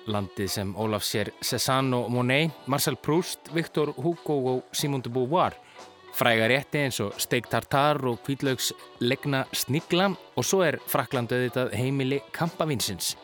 Landið 0.06 0.52
sem 0.52 0.70
Ólaf 0.78 1.02
sér 1.02 1.32
Cézanne 1.42 1.98
og 1.98 2.12
Monet, 2.14 2.54
Marcel 2.70 2.94
Proust, 2.94 3.50
Victor 3.50 3.90
Hugo 3.96 4.36
og 4.52 4.60
Simone 4.70 5.02
de 5.02 5.10
Beauvoir. 5.10 5.56
Fræga 6.14 6.46
rétti 6.52 6.84
eins 6.84 7.00
og 7.02 7.18
steik 7.18 7.50
tartar 7.50 7.98
og 8.06 8.20
kvítlaugs 8.22 8.70
legna 9.02 9.42
snigla 9.50 10.12
og 10.14 10.46
svo 10.46 10.62
er 10.62 10.78
Frakland 10.86 11.34
auðvitað 11.34 11.74
heimili 11.74 12.20
kampavinsins. 12.30 13.16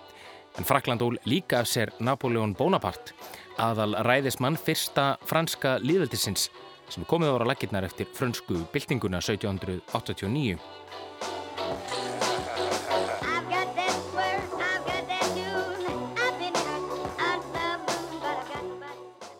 En 0.59 0.67
Frakland 0.67 1.07
ól 1.07 1.21
líka 1.31 1.63
af 1.63 1.71
sér 1.71 1.95
Napoleon 2.01 2.57
Bonaparte, 2.59 3.15
aðal 3.55 3.95
ræðismann 4.03 4.59
fyrsta 4.59 5.13
franska 5.31 5.79
líðveldisins 5.79 6.51
sem 6.93 7.07
komið 7.09 7.33
ára 7.33 7.49
lakirnar 7.49 7.87
eftir 7.89 8.09
frönsku 8.13 8.67
byltinguna 8.73 9.23
1789. 9.25 10.61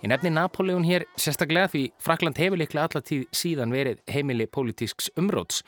Ég 0.03 0.11
nefni 0.11 0.33
Napoleon 0.35 0.83
hér 0.83 1.05
sérstaklega 1.15 1.69
því 1.71 1.83
Frakland 2.03 2.39
hefur 2.41 2.59
líklega 2.59 2.89
allatíð 2.89 3.29
síðan 3.39 3.71
verið 3.71 4.01
heimili 4.11 4.49
pólitísks 4.51 5.13
umróts 5.21 5.61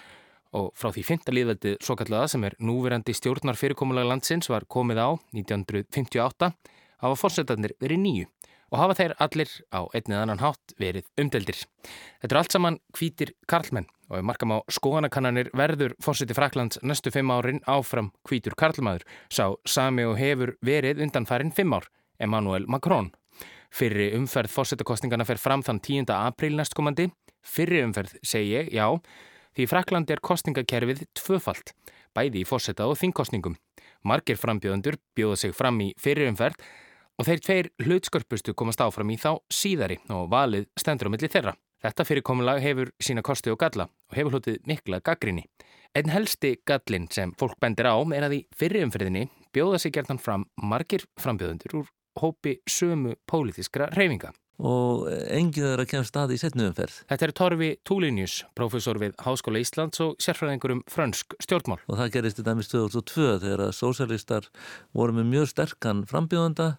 og 0.55 0.73
frá 0.75 0.91
því 0.91 1.05
fynda 1.07 1.35
líðveldið 1.35 1.77
svo 1.85 1.95
kallaða 2.01 2.33
sem 2.33 2.47
er 2.49 2.57
núverandi 2.59 3.15
stjórnar 3.15 3.59
fyrirkomulega 3.59 4.11
landsins 4.11 4.51
var 4.51 4.67
komið 4.67 5.03
á 5.07 5.09
1958 5.39 6.51
hafa 7.05 7.21
fórsetarnir 7.21 7.77
verið 7.79 8.03
nýju 8.03 8.27
og 8.75 8.81
hafa 8.81 8.97
þeir 8.99 9.13
allir 9.23 9.51
á 9.71 9.87
einnið 9.95 10.19
annan 10.19 10.41
hátt 10.43 10.73
verið 10.83 11.07
umdeldir. 11.21 11.61
Þetta 12.19 12.35
er 12.35 12.41
allt 12.41 12.55
saman 12.57 12.79
hvítir 12.99 13.31
karlmenn 13.47 13.87
og 14.11 14.17
ef 14.19 14.25
markam 14.27 14.55
á 14.55 14.59
skoðanakannanir 14.67 15.53
verður 15.55 15.95
fórseti 16.03 16.35
Fraklands 16.35 16.81
næstu 16.83 17.13
fimm 17.15 17.31
árin 17.31 17.63
áfram 17.71 18.11
hvítur 18.27 18.57
karlmaður 18.59 19.07
sá 19.31 19.55
sami 19.65 20.07
og 20.09 20.19
hefur 20.19 20.57
verið 20.67 21.05
undanfærin 21.07 21.55
fimm 21.55 21.77
ár, 21.79 21.87
Emmanuel 22.19 22.67
Macron. 22.67 23.13
Fyrri 23.75 24.11
umferð 24.19 24.51
fórsetakostningana 24.55 25.27
fer 25.27 25.39
fram 25.39 25.63
þann 25.63 25.81
10. 25.83 26.11
apríl 26.15 26.59
næstkomandi. 26.59 27.09
Fyrri 27.43 27.83
umferð 27.87 28.19
segi 28.27 28.55
ég, 28.55 28.75
já, 28.75 28.87
því 29.55 29.67
Frakland 29.71 30.11
er 30.11 30.23
kostningakerfið 30.23 31.07
tvöfalt, 31.15 31.75
bæði 32.15 32.43
í 32.43 32.49
fórseta 32.49 32.87
og 32.91 32.99
þingkostningum. 32.99 33.57
Margir 34.05 34.39
frambjöðendur 34.39 34.99
bjóða 35.17 35.41
sig 35.41 35.55
fram 35.57 35.81
í 35.81 35.93
fyrri 36.01 36.27
umferð 36.31 36.59
og 37.19 37.29
þeir 37.29 37.43
tveir 37.45 37.71
hlutskörpustu 37.85 38.55
komast 38.59 38.83
áfram 38.85 39.13
í 39.15 39.19
þá 39.21 39.37
síðari 39.53 39.99
og 40.13 40.29
valið 40.33 40.69
stendur 40.81 41.11
á 41.11 41.13
milli 41.15 41.31
þeirra. 41.31 41.55
Þetta 41.85 42.07
fyrirkomulag 42.09 42.63
hefur 42.65 42.93
sína 43.03 43.23
kosti 43.25 43.53
og 43.53 43.59
galla 43.61 43.89
og 43.89 44.17
hefur 44.17 44.39
hlutið 44.39 44.63
mikla 44.69 45.03
gaggrinni. 45.05 45.45
Einn 45.95 46.11
helsti 46.11 46.57
gallin 46.67 47.11
sem 47.13 47.35
fólk 47.39 47.59
bendir 47.61 47.87
á 47.87 47.95
er 48.17 48.27
að 48.27 48.39
í 48.39 48.41
fyrirumferðinni 48.59 49.29
bjóða 49.55 49.83
sig 49.83 49.95
gertan 49.95 50.19
fram 50.19 50.49
margir 50.57 51.05
frambjöðundur 51.21 51.83
úr 51.83 51.93
hópi 52.19 52.59
sömu 52.71 53.15
pólitískra 53.31 53.91
reyfinga 53.95 54.33
og 54.63 55.09
engið 55.11 55.67
er 55.73 55.83
að 55.83 55.89
kemja 55.91 56.09
staði 56.09 56.37
í 56.37 56.41
setnuumferð. 56.43 57.01
Þetta 57.11 57.27
er 57.27 57.33
Torfi 57.41 57.71
Túlinius, 57.87 58.37
profesor 58.55 59.01
við 59.03 59.17
Háskóla 59.25 59.63
Íslands 59.63 60.03
og 60.05 60.15
sérfræðingur 60.23 60.77
um 60.77 60.85
frönsk 60.91 61.35
stjórnmál. 61.43 61.81
Og 61.89 61.99
það 61.99 62.13
gerist 62.19 62.39
í 62.39 62.47
dæmis 62.47 62.71
2002 62.71 63.27
þegar 63.43 63.65
að 63.67 63.75
sósjálistar 63.81 64.49
voru 64.95 65.17
með 65.19 65.31
mjög 65.33 65.51
sterkan 65.51 66.05
frambjóðanda 66.11 66.71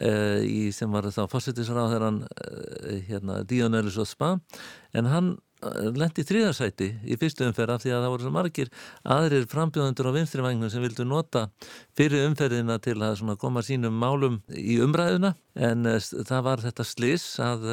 eh, 0.00 0.44
í 0.44 0.68
sem 0.76 0.92
var 0.92 1.08
þá 1.08 1.24
fórsettisráð 1.32 1.94
þegar 1.94 2.06
hann 2.10 2.22
eh, 2.28 3.00
hérna, 3.08 3.40
Díon 3.48 3.80
Elisóð 3.80 4.10
Spa 4.12 4.34
en 4.92 5.10
hann 5.10 5.34
lendi 5.94 6.24
þrýðarsæti 6.26 6.90
í 7.04 7.18
fyrstu 7.20 7.46
umferð 7.48 7.76
af 7.76 7.84
því 7.84 7.94
að 7.94 8.04
það 8.04 8.14
voru 8.14 8.34
margir 8.34 8.72
aðrir 9.16 9.46
frambjóðundur 9.50 10.10
á 10.10 10.16
vinstrivagnum 10.18 10.72
sem 10.72 10.84
vildu 10.84 11.06
nota 11.08 11.46
fyrir 11.96 12.28
umferðina 12.28 12.80
til 12.82 12.98
að 13.02 13.24
koma 13.40 13.64
sínum 13.64 13.96
málum 13.98 14.42
í 14.50 14.78
umræðuna 14.84 15.34
en 15.54 15.86
eh, 15.86 16.02
það 16.02 16.46
var 16.48 16.64
þetta 16.64 16.86
slis 16.88 17.26
að 17.42 17.66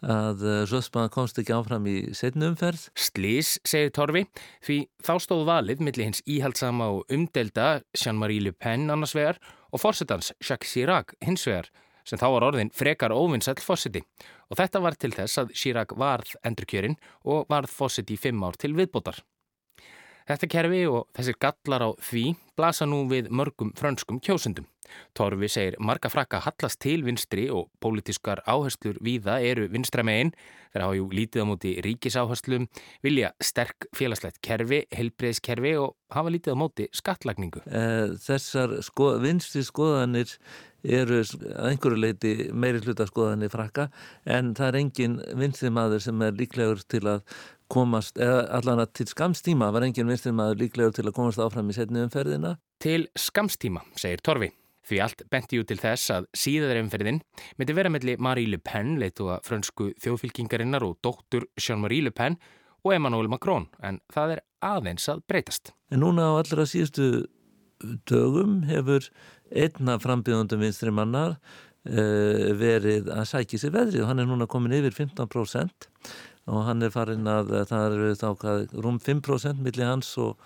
að 0.00 0.44
Röspa 0.70 1.08
komst 1.12 1.38
ekki 1.40 1.52
áfram 1.52 1.84
í 1.84 1.96
setnu 2.16 2.50
umferð. 2.50 2.86
Slis, 2.96 3.58
segir 3.68 3.92
Torfi, 3.92 4.24
því 4.64 4.78
þá 5.04 5.12
stóð 5.20 5.44
valið 5.50 5.84
millir 5.84 6.08
hins 6.08 6.22
íhaldsama 6.24 6.88
og 6.94 7.12
umdelda 7.12 7.82
Jean-Marie 7.92 8.46
Le 8.46 8.54
Pen 8.56 8.88
annars 8.88 9.14
vegar 9.16 9.40
og 9.70 9.82
fórsetans 9.82 10.32
Jacques 10.40 10.72
Chirac 10.72 11.14
hins 11.24 11.44
vegar 11.48 11.70
sem 12.04 12.20
þá 12.20 12.26
var 12.34 12.46
orðin 12.50 12.72
frekar 12.74 13.14
óvinnsall 13.14 13.58
fósiti 13.62 14.02
og 14.50 14.58
þetta 14.60 14.82
var 14.84 14.96
til 14.98 15.12
þess 15.16 15.42
að 15.42 15.52
Chirac 15.56 15.94
varð 15.98 16.36
endurkjörin 16.46 16.98
og 17.24 17.46
varð 17.50 17.72
fósiti 17.74 18.16
í 18.16 18.20
fimm 18.20 18.42
ár 18.44 18.58
til 18.60 18.74
viðbótar. 18.78 19.20
Þetta 20.30 20.46
kerfi 20.46 20.84
og 20.86 21.08
þessir 21.18 21.34
gallar 21.42 21.82
á 21.82 21.90
því 22.06 22.20
blasa 22.54 22.86
nú 22.86 23.00
við 23.10 23.32
mörgum 23.34 23.72
frönskum 23.74 24.20
kjósundum. 24.22 24.68
Torfi 25.14 25.48
segir 25.50 25.76
marga 25.82 26.10
frakka 26.10 26.38
hallast 26.44 26.78
til 26.82 27.02
vinstri 27.02 27.48
og 27.50 27.66
pólitískar 27.82 28.44
áherslur 28.46 29.00
víða 29.02 29.40
eru 29.42 29.66
vinstra 29.72 30.04
megin. 30.06 30.30
Þeir 30.70 30.84
hafa 30.86 30.98
jú 31.00 31.08
lítið 31.18 31.42
á 31.42 31.50
móti 31.50 31.74
ríkisáherslum, 31.82 32.68
vilja 33.02 33.32
sterk 33.42 33.88
félagslegt 33.96 34.38
kerfi, 34.46 34.84
helbreyðskerfi 34.94 35.74
og 35.82 35.96
hafa 36.14 36.30
lítið 36.30 36.54
á 36.54 36.62
móti 36.62 36.86
skattlagningu. 36.94 37.66
Eh, 37.66 38.14
þessar 38.22 38.78
sko, 38.86 39.16
vinstri 39.18 39.66
skoðanir 39.66 40.36
eru 40.86 41.24
einhverju 41.66 41.98
leiti 41.98 42.34
meiri 42.54 42.78
hluta 42.84 43.08
skoðanir 43.10 43.50
frakka 43.50 43.90
en 44.24 44.54
það 44.54 44.68
er 44.68 44.78
engin 44.84 45.16
vinstri 45.42 45.74
maður 45.74 46.06
sem 46.06 46.22
er 46.22 46.38
líklegur 46.38 46.86
til 46.86 47.02
að 47.18 47.26
komast, 47.70 48.18
eða 48.20 48.44
allan 48.58 48.82
að 48.82 48.94
til 49.00 49.06
skamstíma 49.10 49.70
var 49.74 49.86
engin 49.86 50.10
vinstri 50.10 50.32
maður 50.34 50.64
líklegur 50.64 50.96
til 50.96 51.06
að 51.06 51.16
komast 51.16 51.42
áfram 51.42 51.70
í 51.70 51.76
setni 51.76 52.02
umferðina. 52.04 52.56
Til 52.82 53.04
skamstíma, 53.18 53.84
segir 54.00 54.22
Torfi. 54.26 54.50
Því 54.90 54.98
allt 55.04 55.22
benti 55.30 55.58
jú 55.58 55.64
til 55.68 55.78
þess 55.78 56.10
að 56.10 56.26
síðaðarumferðin 56.40 57.20
myndi 57.60 57.76
vera 57.76 57.92
melli 57.92 58.16
Marie 58.18 58.48
Le 58.50 58.58
Pen, 58.58 58.96
leitu 58.98 59.28
að 59.30 59.44
frönsku 59.46 59.90
þjóðfylkingarinnar 60.02 60.86
og 60.86 60.96
dóttur 61.04 61.46
Jean-Marie 61.60 62.08
Le 62.08 62.14
Pen 62.16 62.38
og 62.82 62.94
Emmanuel 62.96 63.28
Macron, 63.30 63.68
en 63.84 64.00
það 64.10 64.36
er 64.36 64.42
aðeins 64.64 65.06
að 65.12 65.22
breytast. 65.30 65.74
En 65.92 66.02
núna 66.02 66.30
á 66.32 66.40
allra 66.40 66.66
síðustu 66.66 67.28
dögum 68.08 68.62
hefur 68.68 69.06
einna 69.50 69.98
frambíðundum 70.00 70.64
vinstri 70.64 70.92
mannar 70.94 71.36
uh, 71.36 72.50
verið 72.58 73.10
að 73.12 73.28
sækja 73.30 73.62
sér 73.62 73.74
veðrið 73.76 74.04
og 74.04 74.10
hann 74.10 74.22
er 74.22 74.28
núna 74.28 74.48
komin 74.50 74.76
yfir 74.76 74.96
15% 74.96 75.88
og 76.50 76.66
hann 76.66 76.82
er 76.82 76.92
farin 76.94 77.30
að 77.30 77.54
það 77.70 77.86
eru 77.94 78.10
þá 78.18 78.28
rúm 78.82 78.98
5% 79.00 79.62
millir 79.62 79.90
hans 79.92 80.12
og 80.18 80.36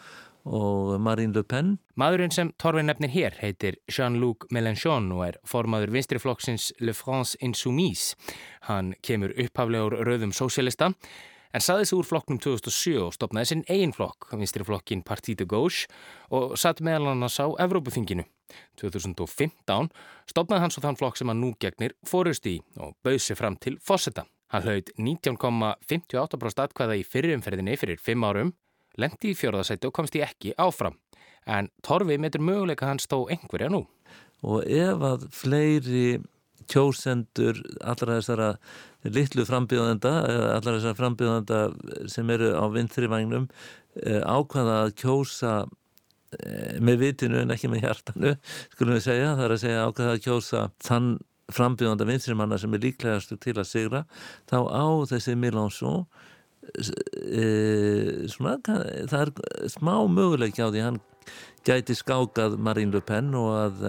og 0.44 1.00
Marine 1.00 1.32
Le 1.32 1.42
Pen. 1.44 1.74
Maðurinn 2.00 2.32
sem 2.34 2.50
Torfinn 2.60 2.88
nefnir 2.90 3.12
hér 3.14 3.36
heitir 3.40 3.78
Jean-Luc 3.88 4.46
Mélenchon 4.52 5.10
og 5.16 5.22
er 5.28 5.38
formaður 5.48 5.94
vinstriflokksins 5.94 6.72
Le 6.84 6.92
France 6.96 7.38
Insoumise. 7.40 8.14
Hann 8.68 8.92
kemur 9.02 9.32
upphaflegur 9.40 10.04
rauðum 10.04 10.34
sósélista 10.36 10.92
en 11.54 11.64
saði 11.64 11.86
sig 11.88 11.96
úr 11.96 12.08
flokknum 12.08 12.40
2007 12.42 13.00
og 13.06 13.14
stopnaði 13.16 13.52
sinn 13.52 13.64
eigin 13.70 13.94
flokk, 13.94 14.28
vinstriflokkin 14.34 15.04
Parti 15.06 15.36
de 15.38 15.46
Gauche 15.48 15.88
og 16.34 16.58
satt 16.60 16.82
meðal 16.84 17.14
annars 17.14 17.40
á 17.40 17.48
Evrópuþinginu. 17.64 18.26
2015 18.78 19.88
stopnaði 20.28 20.66
hann 20.66 20.74
svo 20.74 20.84
þann 20.84 21.00
flokk 21.00 21.16
sem 21.18 21.30
hann 21.30 21.40
nú 21.40 21.54
gegnir 21.56 21.96
fórust 22.06 22.44
í 22.50 22.58
og 22.76 22.98
bauð 23.06 23.22
sér 23.22 23.40
fram 23.40 23.56
til 23.56 23.80
fósetta. 23.80 24.26
Hann 24.54 24.62
hlaut 24.68 24.92
19,58% 24.94 26.60
atkvæða 26.62 27.00
í 27.00 27.00
fyrirumferðinni 27.02 27.74
fyrir 27.80 27.98
fimm 27.98 28.22
árum 28.22 28.52
lendi 29.00 29.32
í 29.32 29.34
fjörðarsæti 29.34 29.88
og 29.88 29.96
komst 29.96 30.14
í 30.14 30.22
ekki 30.22 30.52
áfram. 30.62 30.94
En 31.50 31.72
Torfi 31.82 32.20
metur 32.22 32.44
möguleika 32.44 32.86
hans 32.86 33.08
þó 33.10 33.24
einhverja 33.34 33.72
nú. 33.74 33.82
Og 34.46 34.62
ef 34.62 35.02
að 35.02 35.26
fleiri 35.34 36.06
kjósendur 36.70 37.58
allra 37.82 38.20
þessara 38.20 38.52
litlu 39.04 39.42
frambíðanda, 39.48 40.12
allra 40.54 40.76
þessara 40.78 41.00
frambíðanda 41.00 41.60
sem 42.14 42.30
eru 42.30 42.54
á 42.54 42.64
vinþrivagnum 42.72 43.48
eh, 44.06 44.22
ákvaða 44.22 44.78
að 44.84 44.94
kjósa 45.02 45.54
eh, 46.38 46.78
með 46.78 47.02
vitinu 47.02 47.42
en 47.42 47.52
ekki 47.52 47.72
með 47.72 47.88
hjartanu, 47.88 48.36
skulum 48.72 48.96
við 48.96 49.06
segja, 49.10 49.34
það 49.34 49.46
er 49.48 49.56
að 49.56 49.62
segja 49.66 49.86
ákvaða 49.90 50.14
að 50.14 50.24
kjósa 50.28 50.66
þann 50.86 51.14
frambíðanda 51.52 52.06
vinþrimanna 52.08 52.58
sem 52.60 52.74
er 52.74 52.84
líklegastu 52.84 53.38
til 53.40 53.56
að 53.58 53.68
sigra, 53.68 54.04
þá 54.50 54.58
á 54.70 54.86
þessi 55.10 55.34
Milánsó 55.36 55.94
e, 56.72 58.28
svona, 58.32 58.56
það 58.64 59.18
er 59.20 59.32
smá 59.72 59.96
möguleik 60.08 60.60
á 60.60 60.68
því 60.68 60.84
hann 60.86 61.00
gæti 61.64 61.96
skákað 61.96 62.56
Marine 62.60 62.92
Le 62.94 63.02
Pen 63.04 63.32
og 63.36 63.50
að, 63.56 63.84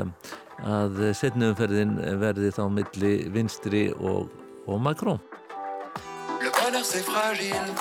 að 0.64 1.02
setnumferðin 1.20 1.98
verði 2.22 2.52
þá 2.56 2.66
milli 2.72 3.16
vinstri 3.32 3.90
og, 3.96 4.32
og 4.68 4.82
Macron. 4.82 5.20
Le 6.42 6.52
bonheur 6.52 6.84
c'est 6.84 7.04
fragile. 7.04 7.72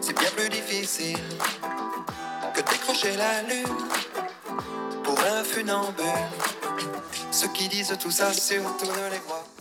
C'est 0.00 0.16
bien 0.18 0.30
plus 0.34 0.48
difficile 0.48 1.18
Que 2.54 2.62
décrocher 2.62 3.16
la 3.18 3.42
lune 3.42 3.76
Pour 5.04 5.18
un 5.18 5.44
funambule 5.44 6.57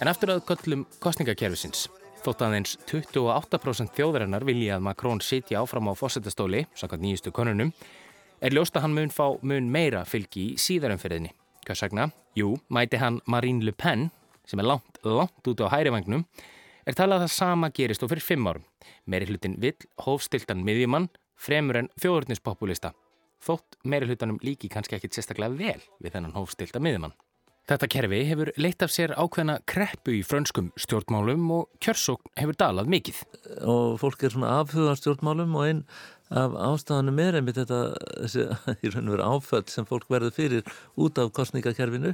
En 0.02 0.10
aftur 0.12 0.34
að 0.34 0.44
köllum 0.50 0.86
kostningakerfisins 1.04 1.88
Þótt 2.26 2.42
aðeins 2.44 2.74
28% 2.90 3.94
þjóðarinnar 3.96 4.44
vilja 4.48 4.78
að 4.78 4.86
Macron 4.88 5.22
sitja 5.24 5.62
áfram 5.62 5.88
á 5.88 5.94
fósettastóli, 5.96 6.66
sakað 6.76 7.04
nýjustu 7.06 7.32
konunum, 7.32 7.70
er 8.42 8.52
ljóst 8.52 8.76
að 8.76 8.88
hann 8.88 8.96
mun 8.98 9.13
fá 9.13 9.38
mun 9.46 9.70
meira 9.72 10.02
fylgi 10.04 10.44
í 10.52 10.58
síðarumferðinni. 10.60 11.32
Hvað 11.68 11.80
sagna? 11.80 12.08
Jú, 12.36 12.56
mæti 12.74 13.00
hann 13.00 13.22
Marine 13.32 13.63
Le 13.63 13.72
Pen, 13.72 14.10
sem 14.44 14.60
er 14.60 14.68
langt, 14.68 15.00
langt 15.06 15.48
út 15.48 15.63
á 15.63 15.72
hærivagnum, 15.72 16.26
er 16.88 16.98
talað 16.98 17.22
að 17.22 17.28
það 17.28 17.36
sama 17.36 17.70
gerist 17.76 18.04
og 18.04 18.12
fyrir 18.12 18.26
fimm 18.26 18.50
árum. 18.50 18.66
Meiri 19.06 19.30
hlutin 19.30 19.60
vill 19.62 19.78
hófstiltan 20.04 20.66
miðjumann, 20.68 21.08
fremur 21.38 21.80
en 21.84 21.92
þjóðurnispopulista. 22.02 22.92
Þótt 23.44 23.78
meiri 23.86 24.10
hlutanum 24.10 24.42
líki 24.42 24.72
kannski 24.74 24.98
ekkit 24.98 25.16
sérstaklega 25.16 25.56
vel 25.56 25.80
við 26.02 26.18
þennan 26.18 26.36
hófstilta 26.36 26.82
miðjumann. 26.82 27.16
Þetta 27.68 27.88
kerfi 27.92 28.18
hefur 28.30 28.50
leitt 28.56 28.84
af 28.86 28.92
sér 28.96 29.12
ákveðna 29.20 29.58
kreppu 29.68 30.14
í 30.16 30.22
frönskum 30.24 30.70
stjórnmálum 30.80 31.50
og 31.52 31.66
kjörsókn 31.84 32.30
hefur 32.40 32.56
dalað 32.56 32.92
mikið. 32.94 33.18
Og 33.68 33.98
fólk 34.00 34.22
er 34.24 34.32
svona 34.32 34.54
afhuga 34.62 34.94
stjórnmálum 34.96 35.58
og 35.60 35.66
einn 35.66 35.82
af 36.32 36.54
ástafanum 36.56 37.20
er 37.20 37.36
einmitt 37.40 37.58
þetta 37.60 37.80
þessi, 38.22 38.46
í 38.88 38.92
raun 38.94 39.10
og 39.10 39.18
veru 39.18 39.26
áföll 39.34 39.68
sem 39.72 39.88
fólk 39.90 40.08
verður 40.12 40.32
fyrir 40.38 40.72
út 40.96 41.20
af 41.20 41.34
kostningakerfinu 41.36 42.14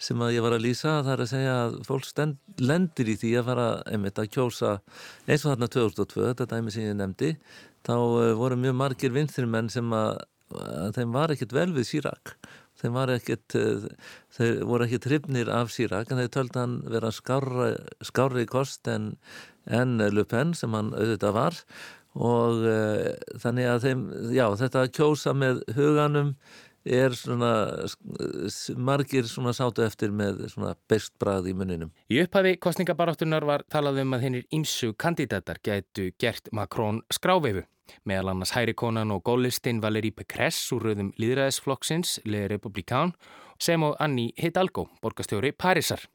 sem 0.00 0.24
að 0.26 0.34
ég 0.34 0.42
var 0.42 0.56
að 0.56 0.64
lýsa. 0.66 0.96
Það 1.04 1.12
er 1.14 1.22
að 1.22 1.30
segja 1.36 1.52
að 1.60 1.76
fólk 1.86 2.08
stend, 2.08 2.40
lendir 2.58 3.12
í 3.12 3.16
því 3.20 3.30
að 3.38 3.50
fara 3.52 3.68
einmitt 3.92 4.18
að 4.18 4.32
kjósa 4.34 4.72
eins 5.28 5.44
og 5.44 5.52
þarna 5.52 5.68
2002, 5.76 6.24
þetta 6.32 6.48
dæmi 6.50 6.74
sem 6.74 6.88
ég 6.88 6.98
nefndi, 6.98 7.30
þá 7.86 7.94
eh, 7.94 8.32
voru 8.42 8.58
mjög 8.58 8.74
margir 8.82 9.14
vinstrimenn 9.14 9.70
sem 9.70 9.94
að, 9.94 10.24
að 10.58 10.98
þeim 10.98 11.14
var 11.14 11.36
ekkert 11.36 11.54
vel 11.60 11.68
við 11.78 11.88
Sýrak 11.92 12.34
þeim 12.80 12.96
var 12.96 13.12
ekkert 13.14 13.56
eh, 13.58 13.86
þeir 14.36 14.64
voru 14.68 14.88
ekkert 14.88 15.08
hrifnir 15.10 15.52
af 15.52 15.72
Sýrak 15.74 16.10
en 16.10 16.22
þeir 16.22 16.34
töldi 16.36 16.60
hann 16.62 16.80
vera 16.88 17.12
skárri 17.12 18.46
kost 18.50 18.90
en, 18.90 19.14
en 19.66 19.98
Le 20.00 20.26
Pen 20.28 20.54
sem 20.58 20.74
hann 20.76 20.94
auðvitað 20.96 21.36
var 21.36 21.62
og 22.18 22.64
uh, 22.66 23.12
þannig 23.38 23.68
að 23.70 23.84
þeim, 23.84 24.00
já 24.34 24.48
þetta 24.58 24.88
kjósa 24.96 25.34
með 25.36 25.60
huganum 25.76 26.34
er 26.84 27.12
svona 27.12 27.52
margir 28.80 29.26
svona 29.28 29.52
sátu 29.52 29.84
eftir 29.84 30.12
með 30.16 30.46
svona 30.48 30.72
bestbrað 30.88 31.50
í 31.50 31.54
muninum. 31.56 31.90
Í 32.08 32.22
upphafi 32.24 32.56
kostningabaráttunar 32.62 33.44
var 33.46 33.64
talað 33.70 34.00
um 34.04 34.16
að 34.16 34.24
hennir 34.26 34.46
ímsu 34.54 34.94
kandidatar 34.96 35.60
gætu 35.62 36.10
gert 36.18 36.48
Makrón 36.56 37.02
skrávefu. 37.12 37.66
Meðal 38.08 38.32
annars 38.32 38.54
hæri 38.56 38.74
konan 38.76 39.12
og 39.14 39.24
gólistinn 39.26 39.82
Valérie 39.82 40.14
Pécresse 40.14 40.74
úr 40.76 40.88
rauðum 40.88 41.10
líðræðisflokksins, 41.20 42.18
Le 42.24 42.46
Republikán 42.50 43.14
sem 43.60 43.82
og 43.84 43.96
Annie 44.00 44.32
Hidalgo, 44.40 44.86
borgastjóri 45.02 45.52
Parísar. 45.52 46.06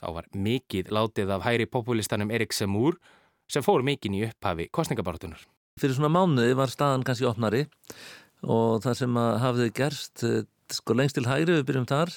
Þá 0.00 0.06
var 0.16 0.28
mikið 0.34 0.92
látið 0.94 1.32
af 1.34 1.46
hæri 1.46 1.66
populistanum 1.70 2.30
Erik 2.34 2.52
Semur 2.56 2.98
sem 3.50 3.64
fór 3.64 3.84
mikinn 3.86 4.16
í 4.18 4.24
upphafi 4.28 4.68
kostningabartunar. 4.74 5.42
Fyrir 5.80 5.96
svona 5.96 6.12
mánuði 6.12 6.56
var 6.58 6.72
staðan 6.72 7.04
kannski 7.06 7.28
opnari 7.28 7.64
og 8.44 8.80
það 8.84 8.98
sem 9.02 9.20
hafði 9.44 9.68
gerst 9.76 10.24
eh, 10.26 10.42
sko 10.70 10.96
lengst 10.96 11.18
til 11.18 11.28
hægri 11.28 11.58
við 11.58 11.68
byrjum 11.68 11.88
þar 11.90 12.14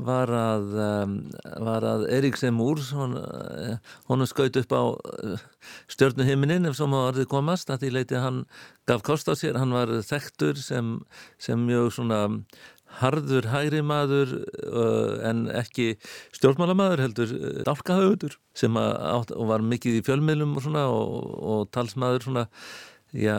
var 0.00 0.30
að, 0.32 0.68
um, 0.82 1.16
var 1.62 1.84
að 1.86 2.06
Erik 2.16 2.38
Semúr 2.40 2.80
honum 2.96 3.78
hon 4.08 4.26
skaut 4.26 4.56
upp 4.56 4.72
á 4.72 4.84
eh, 4.96 5.42
stjörnuhiminin 5.92 6.68
ef 6.68 6.78
svo 6.78 6.88
má 6.90 6.98
orðið 7.10 7.28
komast 7.30 7.70
að 7.70 7.84
því 7.84 7.90
leiti 7.96 8.18
að 8.18 8.26
hann 8.26 8.38
gaf 8.88 9.04
kost 9.06 9.28
á 9.28 9.34
sér, 9.36 9.60
hann 9.60 9.74
var 9.76 9.92
þekktur 10.06 10.58
sem, 10.58 10.94
sem 11.38 11.60
mjög 11.60 11.92
svona 11.98 12.22
harður 13.00 13.48
hægri 13.48 13.80
maður 13.84 14.34
uh, 14.68 15.20
en 15.24 15.46
ekki 15.48 15.94
stjórnmálamadur 16.36 17.00
heldur 17.00 17.34
dálkahauður 17.64 18.36
sem 18.58 18.76
átt, 18.76 19.32
var 19.32 19.64
mikið 19.64 20.00
í 20.00 20.04
fjölmiðlum 20.04 20.58
og, 20.58 20.66
svona, 20.66 20.86
og, 20.92 21.30
og 21.40 21.70
talsmaður 21.72 22.26
svona 22.26 22.46
Já, 23.12 23.36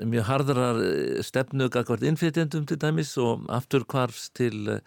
mjög 0.00 0.24
harðarar 0.24 0.78
stefnu 1.24 1.68
gagvart 1.68 2.04
innflytjendum 2.08 2.64
til 2.64 2.78
dæmis 2.80 3.10
og 3.20 3.44
aftur 3.52 3.84
kvarfs 3.84 4.30
til, 4.32 4.78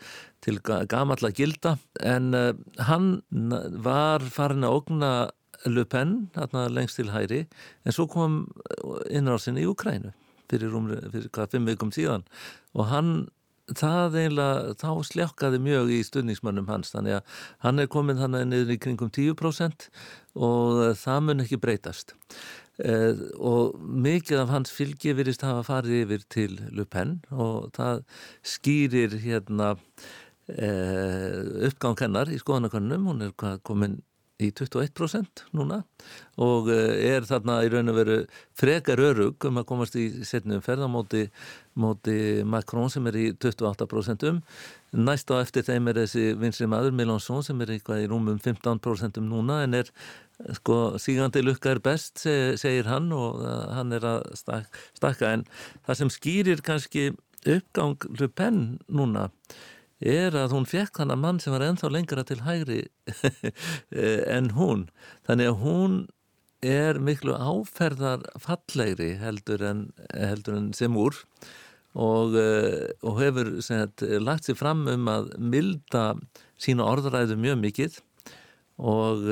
til 0.41 0.57
gamalla 0.65 1.29
gilda. 1.29 1.75
En 2.01 2.33
uh, 2.33 2.53
hann 2.89 3.19
var 3.85 4.25
farin 4.33 4.65
að 4.65 4.79
ógna 4.79 5.11
Le 5.69 5.83
Pen, 5.85 6.31
hérna 6.33 6.69
lengst 6.71 6.97
til 6.97 7.11
hæri 7.13 7.43
en 7.85 7.93
svo 7.93 8.07
kom 8.09 8.45
innrásin 9.11 9.59
í 9.59 9.67
Ukrænu 9.69 10.13
fyrir, 10.49 10.73
um, 10.73 10.87
fyrir 10.89 11.29
hvað 11.35 11.53
fimm 11.53 11.69
vikum 11.69 11.91
síðan. 11.93 12.25
Og 12.73 12.89
hann 12.89 13.11
það 13.77 14.17
eiginlega, 14.23 14.73
þá 14.81 14.89
sljákkaði 15.05 15.59
mjög 15.61 15.91
í 15.93 15.99
stundningsmönnum 16.07 16.69
hans, 16.71 16.93
þannig 16.95 17.19
að 17.19 17.43
hann 17.65 17.83
er 17.83 17.91
komin 17.91 18.17
þannig 18.17 18.47
niður 18.49 18.73
í 18.73 18.79
kringum 18.81 19.11
10% 19.13 19.89
og 20.39 20.81
það 20.97 21.21
mun 21.27 21.43
ekki 21.43 21.59
breytast 21.61 22.15
Eh, 22.79 23.23
og 23.35 23.75
mikið 23.75 24.45
af 24.45 24.51
hans 24.53 24.71
fylgi 24.71 25.11
virist 25.17 25.43
hafa 25.43 25.65
farið 25.67 26.05
yfir 26.05 26.21
til 26.31 26.53
Le 26.71 26.85
Pen 26.87 27.17
og 27.27 27.73
það 27.75 28.05
skýrir 28.47 29.17
hérna 29.19 29.73
eh, 30.47 31.67
uppgang 31.67 31.99
hennar 31.99 32.31
í 32.31 32.39
skoðanakönnum, 32.39 33.09
hún 33.11 33.25
er 33.27 33.57
komin 33.67 33.99
í 34.39 34.53
21% 34.55 35.43
núna 35.51 35.81
og 36.39 36.69
eh, 36.71 36.93
er 37.11 37.27
þarna 37.27 37.57
í 37.67 37.71
raun 37.73 37.91
og 37.91 37.97
veru 37.97 38.17
frekar 38.55 39.01
örug 39.03 39.49
um 39.49 39.59
að 39.59 39.67
komast 39.73 39.99
í 39.99 40.05
setnum 40.23 40.63
ferðamóti 40.63 41.25
móti 41.79 42.45
Macron 42.47 42.87
sem 42.91 43.11
er 43.11 43.19
í 43.19 43.25
28% 43.35 44.23
um 44.31 44.39
næst 44.95 45.35
á 45.35 45.43
eftir 45.43 45.67
þeim 45.67 45.91
er 45.91 45.99
þessi 46.05 46.31
vinstri 46.39 46.69
maður 46.71 46.95
Mélenchon 46.95 47.43
sem 47.43 47.59
er 47.67 47.75
í 47.75 47.81
rúmum 48.07 48.39
15% 48.39 49.19
um 49.19 49.29
núna 49.35 49.65
en 49.67 49.81
er 49.83 49.91
sko 50.55 50.99
sígandi 51.01 51.41
lukka 51.43 51.73
er 51.73 51.81
best 51.83 52.21
segir 52.23 52.87
hann 52.87 53.11
og 53.15 53.41
eh, 53.43 53.65
hann 53.75 53.95
er 53.95 54.05
að 54.07 54.29
stakka 54.39 55.33
en 55.33 55.43
það 55.87 55.99
sem 55.99 56.13
skýrir 56.15 56.63
kannski 56.65 57.09
uppgang 57.43 57.97
Le 58.19 58.29
Pen 58.31 58.61
núna 58.87 59.29
er 59.99 60.35
að 60.39 60.55
hún 60.55 60.67
fekk 60.69 61.01
hann 61.01 61.11
að 61.11 61.21
mann 61.25 61.41
sem 61.43 61.51
var 61.51 61.65
ennþá 61.67 61.91
lengra 61.91 62.23
til 62.23 62.39
hægri 62.45 62.85
en 64.37 64.53
hún. 64.55 64.85
Þannig 65.27 65.49
að 65.51 65.57
hún 65.63 65.97
er 66.63 66.99
miklu 67.03 67.35
áferðar 67.35 68.23
fallegri 68.39 69.13
heldur 69.19 69.63
en, 69.67 69.81
heldur 70.15 70.55
en 70.55 70.69
sem 70.75 70.95
úr 70.95 71.15
og, 71.99 72.35
eh, 72.39 72.95
og 73.03 73.19
hefur 73.19 73.51
sagt, 73.65 74.03
lagt 74.23 74.47
sér 74.47 74.59
fram 74.59 74.87
um 74.87 75.11
að 75.11 75.33
milda 75.35 76.13
sína 76.59 76.87
orðræðu 76.87 77.35
mjög 77.39 77.59
mikið 77.65 77.99
og 78.79 79.27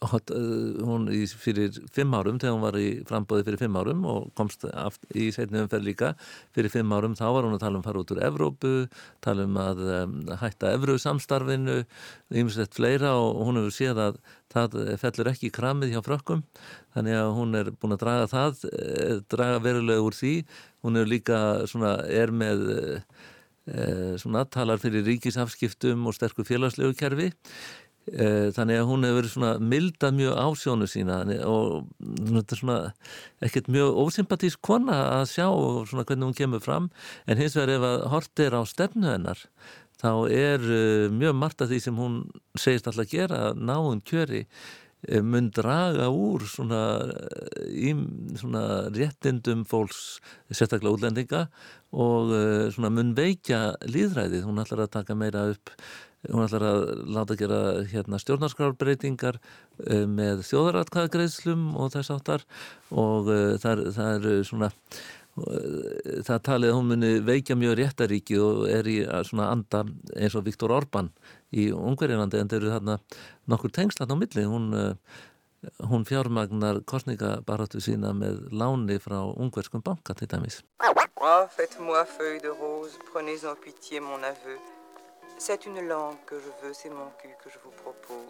eh, 0.00 0.28
Eh, 0.30 0.82
hún 0.86 1.08
fyrir 1.26 1.74
fimm 1.90 2.12
árum 2.14 2.38
þegar 2.38 2.54
hún 2.54 2.62
var 2.62 2.76
í 2.78 3.02
frambóði 3.06 3.44
fyrir 3.48 3.58
fimm 3.58 3.78
árum 3.80 4.04
og 4.06 4.28
komst 4.38 4.62
í 5.10 5.30
setni 5.34 5.58
umferð 5.58 5.86
líka 5.88 6.10
fyrir 6.54 6.70
fimm 6.70 6.92
árum 6.94 7.16
þá 7.18 7.24
var 7.34 7.46
hún 7.48 7.56
að 7.56 7.64
tala 7.64 7.80
um 7.80 7.82
fara 7.82 7.98
út 7.98 8.12
úr 8.14 8.22
Evrópu, 8.22 8.88
tala 9.20 9.46
um 9.48 9.56
að 9.58 9.82
um, 9.96 10.12
hætta 10.38 10.70
Evru 10.76 10.98
samstarfinu 11.02 11.80
ymslegt 12.30 12.78
fleira 12.78 13.16
og 13.18 13.42
hún 13.48 13.58
hefur 13.58 13.74
séð 13.74 14.02
að 14.04 14.20
það 14.54 14.78
fellur 15.02 15.32
ekki 15.32 15.50
í 15.50 15.56
kramið 15.58 15.96
hjá 15.96 16.04
frökkum. 16.06 16.44
Þannig 16.94 17.18
að 17.18 17.32
hún 17.40 17.58
er 17.58 17.72
búin 17.74 17.96
að 17.96 18.04
draga 18.04 18.30
það 18.30 18.62
eh, 18.70 19.18
draga 19.28 19.58
verulega 19.66 20.06
úr 20.06 20.14
því. 20.14 20.36
Hún 20.86 21.02
er 21.02 21.10
líka 21.10 21.42
svona 21.66 21.98
er 22.06 22.30
með 22.30 22.62
e, 23.66 23.82
svona 24.22 24.44
talar 24.46 24.78
fyrir 24.78 25.02
ríkisafskiptum 25.04 26.06
og 26.06 26.14
sterkur 26.14 26.46
félagslegu 26.46 26.94
kerfi. 26.96 27.28
Eh, 27.28 27.87
þannig 28.56 28.78
að 28.80 28.86
hún 28.88 29.06
hefur 29.06 29.18
verið 29.18 29.32
svona 29.34 29.52
milda 29.72 30.10
mjög 30.14 30.38
ásjónu 30.42 30.86
sína 30.88 31.18
og 31.44 31.88
þetta 31.98 32.54
er 32.54 32.60
svona 32.62 32.78
ekkert 33.44 33.68
mjög 33.72 33.98
ósympatísk 34.04 34.62
kona 34.64 34.98
að 35.18 35.26
sjá 35.32 35.48
svona 35.90 36.06
hvernig 36.08 36.30
hún 36.30 36.38
kemur 36.38 36.64
fram. 36.64 36.88
En 37.26 37.40
hins 37.40 37.56
vegar 37.58 37.74
ef 37.76 37.86
að 37.88 38.08
hortir 38.14 38.56
á 38.56 38.62
stefnu 38.68 39.10
hennar 39.12 39.44
þá 39.98 40.12
er 40.30 40.62
uh, 40.62 41.06
mjög 41.10 41.38
margt 41.38 41.62
af 41.64 41.72
því 41.72 41.80
sem 41.82 41.96
hún 41.98 42.20
segist 42.58 42.86
alltaf 42.86 43.06
að 43.06 43.14
gera 43.16 43.40
náinn 43.54 44.02
kjöri 44.06 44.44
uh, 44.44 45.22
mun 45.26 45.50
draga 45.54 46.08
úr 46.14 46.46
svona, 46.46 46.82
í, 47.66 47.94
svona 48.38 48.64
réttindum 48.94 49.64
fólks 49.68 50.20
sérstaklega 50.50 50.94
útlendinga 50.94 51.46
og 51.88 52.34
svona 52.74 52.90
mun 52.92 53.14
veikja 53.16 53.78
líðræðið, 53.88 54.42
hún 54.44 54.60
ætlar 54.60 54.84
að 54.84 54.90
taka 54.98 55.14
meira 55.16 55.46
upp 55.54 55.72
hún 56.26 56.42
ætlar 56.44 56.64
að 56.66 56.80
láta 57.14 57.36
gera 57.38 57.60
hérna, 57.86 58.18
stjórnarskrárbreytingar 58.22 59.38
uh, 59.38 60.04
með 60.10 60.42
þjóðaratkvæðagreðslum 60.48 61.70
og 61.78 61.94
þess 61.94 62.12
áttar 62.14 62.44
og 62.90 63.30
það, 63.62 63.84
það 63.94 64.10
er 64.16 64.44
svona 64.48 64.70
uh, 64.72 66.20
það 66.26 66.44
talið 66.50 66.72
að 66.72 66.76
hún 66.78 66.92
muni 66.92 67.12
veikja 67.28 67.58
mjög 67.58 67.78
réttaríki 67.82 68.38
og 68.42 68.66
er 68.72 68.90
í 68.90 68.98
svona 69.28 69.50
anda 69.54 69.84
eins 70.16 70.36
og 70.38 70.46
Viktor 70.48 70.74
Orbán 70.74 71.12
í 71.54 71.70
Ungverðinlandi 71.72 72.42
en 72.42 72.50
þeir 72.50 72.62
eru 72.64 72.74
þarna 72.76 72.98
nokkur 73.48 73.72
tengslan 73.72 74.12
á 74.12 74.16
milli. 74.18 74.44
Hún, 74.44 74.74
hún 75.88 76.04
fjármagnar 76.04 76.82
kostningabaratu 76.84 77.80
sína 77.80 78.10
með 78.12 78.42
láni 78.52 78.98
frá 79.00 79.22
ungverskum 79.22 79.86
banka 79.86 80.18
til 80.18 80.28
dæmis. 80.28 80.60
Oh, 81.18 81.46
Faites-moi 81.50 82.04
feuille 82.06 82.42
de 82.44 82.52
rose, 82.52 82.98
prenez 83.12 83.42
en 83.44 83.56
pitié 83.64 84.00
mon 84.00 84.22
aveu 84.24 84.77
C'est 85.40 85.66
une 85.66 85.80
langue 85.86 86.16
que 86.26 86.36
je 86.36 86.66
veux, 86.66 86.74
c'est 86.74 86.90
mon 86.90 87.10
cul 87.22 87.30
que 87.42 87.48
je 87.48 87.58
vous 87.62 87.74
propose. 87.82 88.26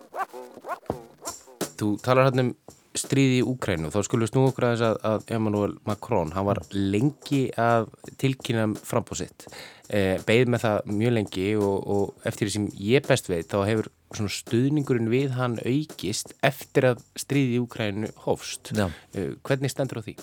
Þú 1.78 1.94
talar 2.04 2.26
hérna 2.28 2.44
um 2.44 2.50
stríði 2.98 3.38
í 3.38 3.46
Úkrænu, 3.46 3.88
þá 3.94 3.98
skulum 4.04 4.26
við 4.26 4.30
snú 4.32 4.42
okkur 4.48 4.66
aðeins 4.68 4.82
að, 4.84 4.98
að 5.08 5.32
Emmanuel 5.36 5.76
Macron, 5.88 6.32
hann 6.34 6.46
var 6.48 6.60
lengi 6.74 7.40
að 7.56 7.88
tilkynna 8.20 8.66
frambóðsitt, 8.84 9.46
eh, 9.88 10.20
beigð 10.28 10.52
með 10.52 10.64
það 10.66 10.92
mjög 10.98 11.14
lengi 11.16 11.46
og, 11.62 11.88
og 11.96 12.28
eftir 12.28 12.48
því 12.48 12.54
sem 12.56 12.68
ég 12.90 13.08
best 13.08 13.32
veit 13.32 13.48
þá 13.54 13.58
hefur 13.70 13.90
stuðningurinn 14.36 15.12
við 15.12 15.36
hann 15.38 15.58
aukist 15.62 16.36
eftir 16.44 16.90
að 16.92 17.04
stríði 17.16 17.56
í 17.56 17.64
Úkrænu 17.64 18.12
hófst. 18.26 18.74
Eh, 18.76 19.32
hvernig 19.48 19.72
stendur 19.72 20.02
á 20.02 20.06
því? 20.10 20.18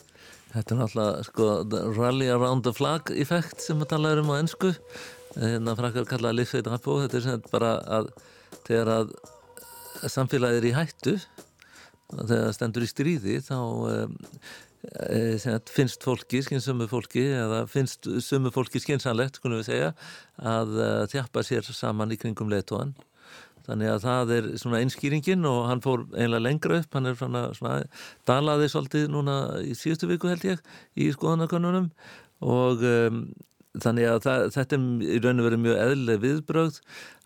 Þetta 0.55 0.71
er 0.71 0.83
náttúrulega 0.83 1.27
sko, 1.27 1.45
rally 1.97 2.29
around 2.31 2.63
the 2.67 2.71
flag 2.75 3.09
effekt 3.11 3.63
sem 3.63 3.81
við 3.81 3.95
talaðum 3.95 4.29
um 4.29 4.37
á 4.37 4.41
ennsku 4.43 4.75
hérna 5.35 5.75
frakkar 5.77 6.07
kallaða 6.09 6.39
livsveit 6.39 6.69
rappó 6.71 6.99
þetta 7.03 7.19
er 7.19 7.25
sem 7.25 7.47
bara 7.51 7.71
að 7.97 8.11
þegar 8.65 8.91
að 8.95 9.15
samfélagið 10.11 10.61
er 10.61 10.69
í 10.69 10.75
hættu 10.75 11.15
þegar 12.11 12.29
það 12.31 12.53
stendur 12.57 12.85
í 12.85 12.91
stríði 12.91 13.39
þá 13.43 13.57
e, 13.89 15.57
finnst 15.73 16.05
fólki, 16.05 16.43
skynsömmu 16.45 16.87
fólki 16.91 17.25
eða 17.33 17.63
finnst 17.71 18.07
sömmu 18.27 18.53
fólki 18.53 18.81
skynsanlegt 18.83 19.39
skulum 19.39 19.61
við 19.61 19.71
segja 19.71 19.91
að 20.37 20.77
e, 20.77 20.89
þjappa 21.15 21.45
sér 21.47 21.67
saman 21.73 22.13
í 22.13 22.19
kringum 22.21 22.51
leituan 22.53 22.93
þannig 23.65 23.91
að 23.91 24.03
það 24.03 24.33
er 24.35 24.47
svona 24.61 24.81
einskýringin 24.83 25.47
og 25.49 25.63
hann 25.69 25.81
fór 25.81 26.05
einlega 26.13 26.43
lengra 26.43 26.79
upp. 26.81 26.91
Hann 26.93 27.09
er 27.09 27.17
svona, 27.17 27.47
svona 27.57 27.79
dalaði 28.29 28.69
svolítið 28.71 29.07
núna 29.13 29.37
í 29.65 29.73
síðustu 29.77 30.09
viku 30.11 30.29
held 30.29 30.45
ég 30.45 30.61
í 31.01 31.09
skoðanakonunum 31.15 31.89
og 32.45 32.85
um, 32.85 33.23
þannig 33.83 34.07
að 34.09 34.21
það, 34.25 34.45
þetta 34.55 34.77
er 34.77 34.85
í 35.15 35.19
raun 35.23 35.41
og 35.41 35.47
verið 35.49 35.63
mjög 35.65 35.81
eðlileg 35.83 36.23
viðbrögð. 36.23 36.79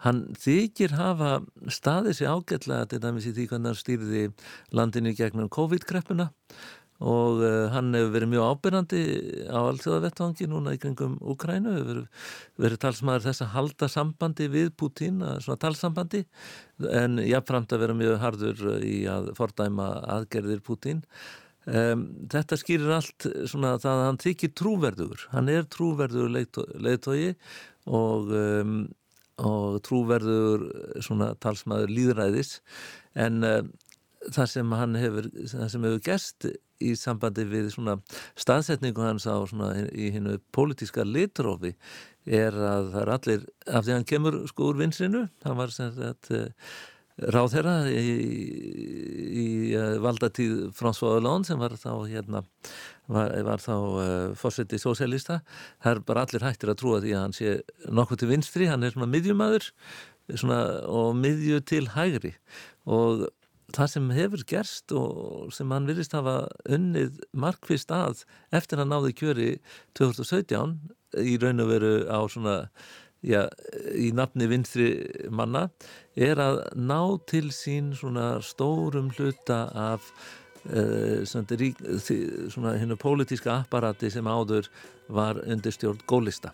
Hann 0.05 0.19
þykir 0.39 0.95
hafa 0.97 1.31
staðið 1.71 2.19
sér 2.19 2.35
ágætlega 2.35 2.89
til 2.89 3.01
dæmis 3.03 3.29
í 3.29 3.33
því 3.35 3.47
hvernig 3.51 3.71
hann 3.71 3.79
stýrði 3.79 4.25
landinu 4.75 5.15
gegnum 5.17 5.49
COVID-kreppuna 5.53 6.29
og 6.99 7.39
uh, 7.39 7.69
hann 7.71 7.93
hefur 7.95 8.11
verið 8.11 8.31
mjög 8.33 8.47
ábyrgandi 8.53 9.01
á 9.47 9.59
alltjóðavettvangi 9.59 10.47
núna 10.51 10.73
í 10.75 10.79
kringum 10.83 11.15
Ukrænu, 11.31 11.75
hefur 11.77 12.01
verið 12.59 12.81
talsmaður 12.83 13.29
þess 13.29 13.45
að 13.45 13.53
halda 13.53 13.87
sambandi 13.91 14.49
við 14.51 14.73
Putin, 14.75 15.23
svona 15.39 15.61
talsambandi 15.63 16.25
en 16.91 17.21
jáfnframt 17.23 17.71
að 17.71 17.85
vera 17.85 17.95
mjög 18.01 18.19
hardur 18.23 18.65
í 18.83 18.97
að 19.07 19.31
fordæma 19.39 19.93
aðgerðir 20.17 20.59
Putin 20.65 21.05
Um, 21.69 22.05
þetta 22.31 22.57
skýrir 22.57 22.95
allt 22.95 23.25
svona 23.51 23.75
það 23.77 23.91
að 23.91 24.05
hann 24.07 24.21
þykir 24.23 24.53
trúverður 24.57 25.25
hann 25.35 25.51
er 25.53 25.67
trúverður 25.69 26.31
leiðtói 26.33 27.35
og 27.85 28.31
um, 28.33 28.79
og 29.39 29.77
trúverður 29.85 30.65
svona 31.05 31.33
talsmaður 31.43 31.93
líðræðis 31.93 32.57
en 33.19 33.45
uh, 33.45 33.61
það 34.33 34.49
sem 34.53 34.73
hann 34.75 34.97
hefur 34.99 35.29
það 35.51 35.69
sem 35.73 35.87
hefur 35.87 36.03
gerst 36.09 36.49
í 36.79 36.93
sambandi 36.95 37.45
við 37.47 37.69
svona 37.73 37.97
staðsetningu 38.39 39.03
hans 39.03 39.27
á 39.27 39.35
svona 39.47 39.73
í 39.91 40.09
hinnu 40.15 40.37
pólitíska 40.55 41.05
litrófi 41.07 41.73
er 42.25 42.55
að 42.55 42.93
það 42.93 43.01
er 43.01 43.11
allir 43.15 43.45
af 43.67 43.85
því 43.85 43.95
hann 43.95 44.07
kemur 44.09 44.39
sko 44.51 44.71
úr 44.71 44.79
vinsrinu 44.79 45.27
hann 45.45 45.59
var 45.59 45.75
sem 45.75 45.91
sagt 45.95 46.31
uh, 47.19 47.25
ráðherra 47.35 47.75
í, 47.91 48.13
í 49.29 49.47
uh, 49.77 49.97
valdatíð 50.03 50.69
François 50.77 51.17
Hollande 51.17 51.49
sem 51.51 51.59
var 51.61 51.75
þá 51.79 51.91
hérna 52.09 52.43
var, 53.09 53.33
var 53.47 53.63
þá 53.63 53.73
uh, 53.75 54.03
fórsetið 54.39 54.83
sósélista 54.85 55.41
það 55.81 55.91
er 55.91 56.05
bara 56.07 56.27
allir 56.27 56.47
hættir 56.47 56.73
að 56.73 56.79
trúa 56.83 57.01
því 57.03 57.15
að 57.15 57.25
hann 57.25 57.35
sé 57.37 57.57
nokkuð 57.89 58.23
til 58.23 58.31
vinstri, 58.31 58.69
hann 58.71 58.85
er 58.85 58.95
svona 58.95 59.11
miðjumæður 59.11 59.71
svona, 60.37 60.61
og 60.89 61.13
miðju 61.17 61.59
til 61.67 61.87
hægri. 61.95 62.33
Og 62.89 63.27
það 63.75 63.91
sem 63.93 64.07
hefur 64.17 64.45
gerst 64.49 64.93
og 64.95 65.51
sem 65.55 65.69
hann 65.73 65.87
virðist 65.89 66.15
hafa 66.17 66.47
unnið 66.69 67.19
markvist 67.37 67.91
að 67.93 68.23
eftir 68.55 68.81
að 68.81 68.91
náði 68.93 69.13
kjöri 69.17 69.51
2017 69.99 70.79
í 71.25 71.37
raun 71.41 71.63
og 71.63 71.71
veru 71.71 71.93
á 72.09 72.19
svona 72.29 72.57
já, 73.25 73.47
í 73.95 74.11
nafni 74.15 74.49
vinstri 74.51 74.89
manna 75.31 75.67
er 76.15 76.39
að 76.43 76.61
ná 76.75 77.01
til 77.29 77.49
sín 77.55 77.93
svona 77.97 78.37
stórum 78.45 79.11
hluta 79.17 79.65
af 79.73 80.07
uh, 80.69 81.25
svona 81.25 82.77
hennu 82.79 82.99
pólitíska 82.99 83.61
apparati 83.61 84.11
sem 84.11 84.27
áður 84.27 84.71
var 85.09 85.41
undir 85.47 85.75
stjórn 85.75 86.01
gólista 86.07 86.53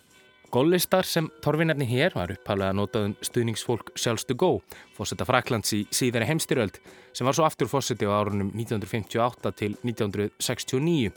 Góllistar 0.55 1.03
sem 1.03 1.25
torfinarni 1.43 1.83
hér 1.89 2.13
var 2.15 2.31
upphálega 2.31 2.71
að 2.71 2.77
notað 2.77 3.07
um 3.09 3.13
stuðningsfólk 3.27 3.89
sjálfstu 3.99 4.37
gó, 4.39 4.61
fósetta 4.95 5.25
Fraklands 5.27 5.73
í 5.75 5.81
síðari 5.91 6.29
heimstyröld, 6.29 6.77
sem 7.11 7.27
var 7.27 7.35
svo 7.35 7.43
aftur 7.43 7.67
fósetti 7.67 8.07
á 8.07 8.15
árunum 8.15 8.53
1958 8.53 9.51
til 9.59 9.75
1969. 9.81 11.11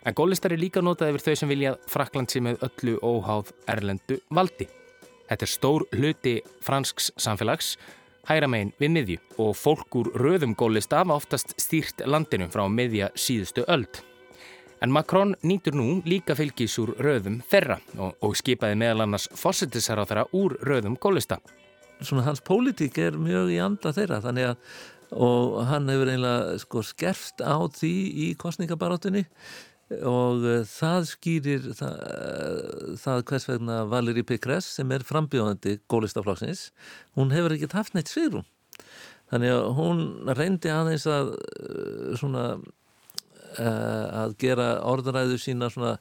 En 0.00 0.14
góllistar 0.16 0.54
er 0.54 0.60
líka 0.60 0.80
notað 0.80 1.12
yfir 1.12 1.24
þau 1.26 1.36
sem 1.36 1.50
vilja 1.50 1.70
Fraklandsi 1.90 2.40
með 2.40 2.62
öllu 2.64 2.94
óháð 3.04 3.50
erlendu 3.68 4.16
valdi. 4.32 4.64
Þetta 5.28 5.44
er 5.46 5.50
stór 5.52 5.82
hluti 5.92 6.32
fransks 6.64 7.10
samfélags, 7.20 7.74
hæra 8.26 8.48
megin 8.48 8.72
við 8.80 8.94
miðju 8.94 9.18
og 9.44 9.50
fólk 9.60 9.98
úr 10.00 10.08
röðum 10.16 10.54
gólista 10.56 11.02
var 11.04 11.20
oftast 11.20 11.52
stýrt 11.60 12.00
landinu 12.08 12.48
frá 12.48 12.64
miðja 12.72 13.10
síðustu 13.14 13.66
öld. 13.68 14.00
En 14.80 14.92
Macron 14.96 15.34
nýtur 15.44 15.76
nú 15.76 16.00
líka 16.08 16.32
fylgis 16.38 16.78
úr 16.80 16.94
röðum 16.96 17.42
þeirra 17.50 17.76
og, 17.98 18.14
og 18.24 18.38
skipaði 18.40 18.78
meðal 18.80 19.04
annars 19.04 19.28
fósittisar 19.36 20.00
á 20.00 20.08
þeirra 20.08 20.24
úr 20.32 20.56
röðum 20.64 20.96
gólista. 20.96 21.42
Svona 22.00 22.24
hans 22.24 22.40
pólitík 22.40 22.96
er 23.04 23.20
mjög 23.20 23.52
í 23.52 23.60
anda 23.60 23.92
þeirra 23.92 24.22
þannig 24.24 24.54
að 24.54 24.72
og 25.10 25.56
hann 25.66 25.88
hefur 25.90 26.10
einlega 26.12 26.58
sko 26.62 26.84
skerft 26.86 27.42
á 27.42 27.58
því 27.66 27.94
í 28.14 28.26
kostningabarátunni 28.38 29.24
og 30.06 30.46
uh, 30.46 30.62
það 30.68 31.06
skýrir 31.10 31.70
það, 31.78 31.94
það 33.02 33.22
hvers 33.30 33.48
vegna 33.50 33.78
Valérie 33.90 34.26
Pécresse 34.26 34.76
sem 34.78 34.90
er 34.94 35.06
frambjóðandi 35.06 35.78
gólistaflokksins, 35.90 36.68
hún 37.18 37.34
hefur 37.34 37.56
ekkert 37.56 37.78
haft 37.78 37.96
neitt 37.96 38.12
sviðrum. 38.12 38.46
Þannig 39.30 39.54
að 39.54 39.66
hún 39.78 40.04
reyndi 40.34 40.70
aðeins 40.74 41.06
að 41.10 41.34
uh, 41.36 42.12
svona 42.18 42.44
Eh, 43.58 44.06
að 44.14 44.36
gera 44.38 44.66
orðuræðu 44.86 45.38
sína 45.42 45.66
svona 45.74 45.96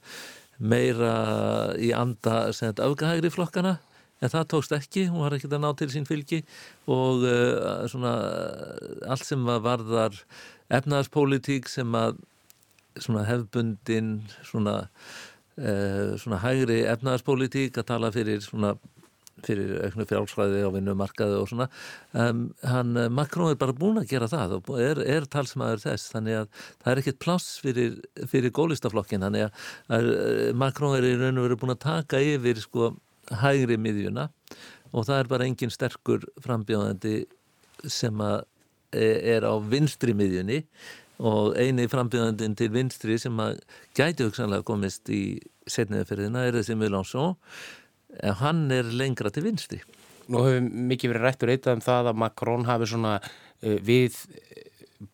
meira 0.61 1.13
í 1.81 1.89
anda 1.97 2.51
afgahægri 2.51 3.31
flokkana 3.33 3.79
en 4.21 4.29
það 4.29 4.49
tókst 4.53 4.75
ekki, 4.75 5.07
hún 5.09 5.23
var 5.23 5.33
ekki 5.33 5.49
að 5.49 5.63
ná 5.63 5.69
til 5.79 5.87
sín 5.89 6.05
fylgi 6.05 6.43
og 6.85 7.23
uh, 7.25 7.87
svona 7.89 8.11
allt 9.09 9.25
sem 9.25 9.47
var 9.47 9.63
varðar 9.65 10.19
efnaðarspolítík 10.69 11.71
sem 11.71 11.95
að 11.97 12.19
svona 12.97 13.25
hefbundin 13.27 14.15
svona, 14.47 14.77
uh, 15.59 16.15
svona 16.17 16.41
hægri 16.45 16.81
efnaðarspolítík 16.89 17.77
að 17.77 17.91
tala 17.93 18.13
fyrir 18.15 18.41
svona 18.45 18.75
fyrir 19.45 19.83
auknu 19.85 20.05
frjálsræði 20.07 20.63
á 20.65 20.69
vinnumarkaði 20.73 21.37
og 21.39 21.49
svona. 21.51 21.67
Um, 22.13 22.49
hann, 22.65 22.95
eh, 22.97 23.09
Macron 23.09 23.51
er 23.51 23.59
bara 23.59 23.75
búin 23.75 23.99
að 24.01 24.09
gera 24.11 24.29
það 24.31 24.57
og 24.59 24.71
er, 24.81 25.01
er 25.03 25.27
talsmaður 25.31 25.83
þess. 25.85 26.11
Þannig 26.13 26.39
að 26.41 26.47
það 26.83 26.91
er 26.91 27.01
ekkit 27.03 27.19
pláss 27.23 27.59
fyrir, 27.63 27.99
fyrir 28.31 28.55
gólistaflokkin 28.55 29.25
þannig 29.25 29.47
að, 29.47 29.65
að 29.97 30.11
eh, 30.13 30.53
Macron 30.53 30.97
er 30.97 31.07
í 31.07 31.15
raun 31.19 31.39
og 31.39 31.47
veru 31.47 31.59
búin 31.63 31.75
að 31.75 31.83
taka 31.85 32.21
yfir 32.23 32.61
sko 32.63 32.93
hægri 33.43 33.79
miðjuna. 33.79 34.29
Og 34.91 35.05
það 35.05 35.21
er 35.21 35.33
bara 35.35 35.49
engin 35.49 35.73
sterkur 35.73 36.25
frambjóðandi 36.43 37.19
sem 37.87 38.23
að 38.25 38.41
e, 38.91 39.05
er 39.35 39.45
á 39.45 39.53
vinstri 39.61 40.15
miðjunni 40.17 40.63
og 41.19 41.57
eini 41.59 41.87
frambjóðandin 41.91 42.55
til 42.59 42.69
vinstri 42.73 43.17
sem 43.19 43.39
að 43.43 43.59
gæti 43.97 44.27
hugsanlega 44.27 44.65
komist 44.67 45.09
í 45.11 45.39
setniðaferðina 45.69 46.45
er 46.47 46.59
þessi 46.59 46.77
Mélancon 46.79 47.35
en 48.23 48.37
hann 48.39 48.65
er 48.73 48.89
lengra 48.95 49.31
til 49.33 49.45
vinstri. 49.45 49.81
Nú 50.29 50.45
hefur 50.45 50.63
mikið 50.63 51.13
verið 51.13 51.25
rættur 51.25 51.51
eitthvað 51.53 51.79
um 51.79 51.85
það 51.85 52.11
að 52.11 52.19
Macron 52.23 52.65
hafi 52.69 52.89
svona 52.89 53.17
uh, 53.19 53.77
við 53.85 54.17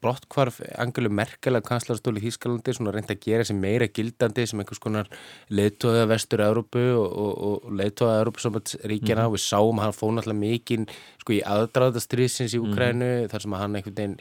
brottkvarf 0.02 0.58
Angelu 0.82 1.12
Merkel 1.14 1.58
að 1.58 1.68
kanslarastóli 1.68 2.22
í 2.22 2.26
Þýskalandi 2.26 2.74
svona 2.74 2.94
reynd 2.96 3.12
að 3.14 3.20
gera 3.22 3.46
sem 3.46 3.60
meira 3.62 3.86
gildandi 3.86 4.48
sem 4.50 4.62
einhvers 4.62 4.82
konar 4.82 5.10
leittóða 5.54 6.08
vestur 6.10 6.42
Európu 6.42 6.82
og, 6.98 7.06
og, 7.06 7.34
og 7.50 7.76
leittóða 7.78 8.16
Európusambandsríkjana 8.24 9.22
mm 9.22 9.26
-hmm. 9.26 9.30
og 9.30 9.36
við 9.36 9.46
sáum 9.46 9.82
hann 9.82 9.94
fóð 9.94 10.16
náttúrulega 10.16 10.42
mikið 10.42 10.88
sko 11.22 11.34
í 11.34 11.44
aðdraðastriðsins 11.54 12.58
í 12.58 12.64
Ukrænu 12.64 13.06
mm 13.06 13.22
-hmm. 13.22 13.30
þar 13.30 13.42
sem 13.42 13.54
hann 13.54 13.76
einhvern 13.76 13.96
veginn 13.96 14.18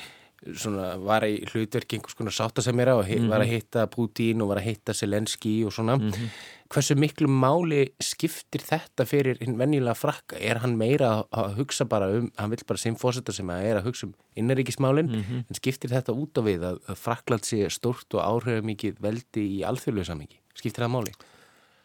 svona 0.52 0.94
var 1.00 1.24
í 1.24 1.38
hlutverki 1.48 1.96
einhvers 1.96 2.14
konar 2.18 2.32
sáttasemjara 2.32 2.98
og 2.98 3.08
mm 3.08 3.14
-hmm. 3.14 3.28
var 3.28 3.40
að 3.40 3.52
hitta 3.52 3.86
Putin 3.86 4.42
og 4.42 4.48
var 4.48 4.58
að 4.58 4.68
hitta 4.68 4.92
Selenski 4.94 5.64
og 5.64 5.72
svona 5.72 5.96
mm 5.96 6.10
-hmm 6.10 6.28
hversu 6.74 6.96
miklu 6.98 7.28
máli 7.30 7.84
skiptir 8.02 8.64
þetta 8.64 9.06
fyrir 9.08 9.38
hinn 9.42 9.58
venjulega 9.58 9.94
frakka? 9.98 10.38
Er 10.40 10.60
hann 10.64 10.76
meira 10.80 11.12
að 11.34 11.58
hugsa 11.60 11.86
bara 11.88 12.08
um, 12.16 12.30
hann 12.40 12.52
vil 12.52 12.64
bara 12.66 12.80
sem 12.80 12.96
fósetta 12.98 13.34
sem 13.34 13.50
að 13.52 13.68
er 13.68 13.80
að 13.80 13.90
hugsa 13.90 14.08
um 14.08 14.14
innaríkismálinn, 14.40 15.10
mm 15.10 15.22
-hmm. 15.22 15.44
en 15.48 15.60
skiptir 15.60 15.92
þetta 15.92 16.16
út 16.16 16.40
á 16.40 16.42
við 16.42 16.66
að, 16.70 16.80
að 16.88 16.98
Frakland 16.98 17.46
sé 17.46 17.68
stort 17.70 18.14
og 18.14 18.24
áhrifamikið 18.24 18.98
veldi 19.00 19.46
í 19.58 19.62
alþjóðlega 19.62 20.10
samingi? 20.10 20.40
Skiptir 20.54 20.84
það 20.84 20.94
máli? 20.96 21.14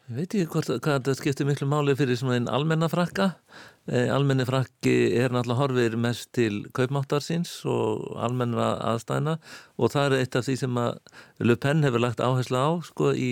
Ég 0.10 0.16
veit 0.16 0.34
ekki 0.34 0.50
hvort, 0.50 0.70
hvað 0.82 0.96
þetta 0.98 1.14
skiptir 1.16 1.46
miklu 1.46 1.68
máli 1.70 1.94
fyrir 1.96 2.18
svona 2.18 2.40
einn 2.40 2.50
almennafrakka. 2.50 3.36
E, 3.90 4.04
almenni 4.14 4.46
frakki 4.46 4.92
er 5.18 5.32
náttúrulega 5.34 5.58
horfir 5.64 5.96
mest 5.98 6.28
til 6.38 6.60
kaupmáttarsins 6.78 7.56
og 7.66 8.04
almenna 8.22 8.76
aðstæðina 8.86 9.34
og 9.82 9.90
það 9.96 10.06
er 10.06 10.16
eitt 10.20 10.38
af 10.38 10.46
því 10.46 10.56
sem 10.62 10.78
að 10.78 11.00
Le 11.50 11.56
Pen 11.58 11.82
hefur 11.88 12.04
lagt 12.04 12.22
áherslu 12.22 12.60
á 12.62 12.70
sko 12.86 13.16
í 13.18 13.32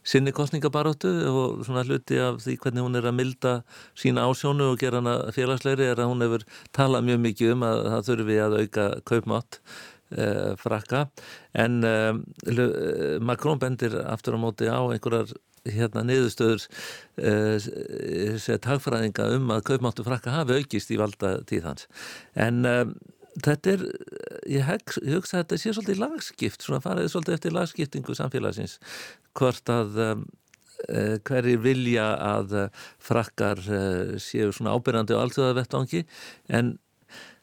sinni 0.00 0.32
kostningabaróttu 0.32 1.12
og 1.28 1.60
svona 1.66 1.84
hluti 1.84 2.22
af 2.24 2.40
því 2.40 2.56
hvernig 2.64 2.86
hún 2.86 2.96
er 3.02 3.10
að 3.10 3.18
milda 3.18 3.54
sína 3.92 4.24
ásjónu 4.30 4.70
og 4.72 4.80
gera 4.80 5.02
hana 5.02 5.18
félagsleiri 5.36 5.90
er 5.90 6.00
að 6.00 6.12
hún 6.14 6.24
hefur 6.24 6.48
talað 6.72 7.08
mjög 7.10 7.24
mikið 7.28 7.54
um 7.58 7.68
að 7.68 7.84
það 7.92 8.08
þurfi 8.08 8.42
að 8.46 8.58
auka 8.62 8.90
kaupmátt 9.12 9.62
e, 10.16 10.26
frakka. 10.62 11.06
En 11.52 11.82
e, 11.84 11.96
Macron 13.20 13.60
bendir 13.60 14.00
aftur 14.06 14.40
á 14.40 14.44
móti 14.48 14.72
á 14.72 14.80
einhverjar 14.88 15.36
hérna 15.68 16.04
niðurstöður 16.06 16.66
uh, 17.22 18.36
set 18.42 18.68
hagfræðinga 18.68 19.28
um 19.36 19.50
að 19.54 19.64
kaupmáttu 19.70 20.06
frakka 20.06 20.34
hafi 20.34 20.60
aukist 20.60 20.92
í 20.92 21.00
valda 21.00 21.36
tíð 21.48 21.68
hans. 21.70 21.88
En 22.34 22.62
um, 22.68 22.94
þetta 23.38 23.76
er 23.76 23.86
ég, 24.50 24.62
heg, 24.66 24.94
ég 25.00 25.18
hugsa 25.18 25.38
að 25.38 25.44
þetta 25.44 25.60
sé 25.62 25.74
svolítið 25.74 26.02
lagskipt 26.02 26.66
svona 26.66 26.82
faraði 26.84 27.12
svolítið 27.12 27.38
eftir 27.38 27.56
lagskiptingu 27.56 28.16
samfélagsins 28.18 28.78
hvort 29.38 29.72
að 29.72 30.00
um, 30.08 30.24
uh, 30.88 31.16
hverjir 31.28 31.62
vilja 31.64 32.08
að 32.26 32.56
uh, 32.64 32.86
frakkar 33.02 33.62
séu 34.22 34.50
svona 34.52 34.74
ábyrjandi 34.76 35.16
á 35.16 35.22
alltjóðavettangi 35.22 36.06
en 36.58 36.76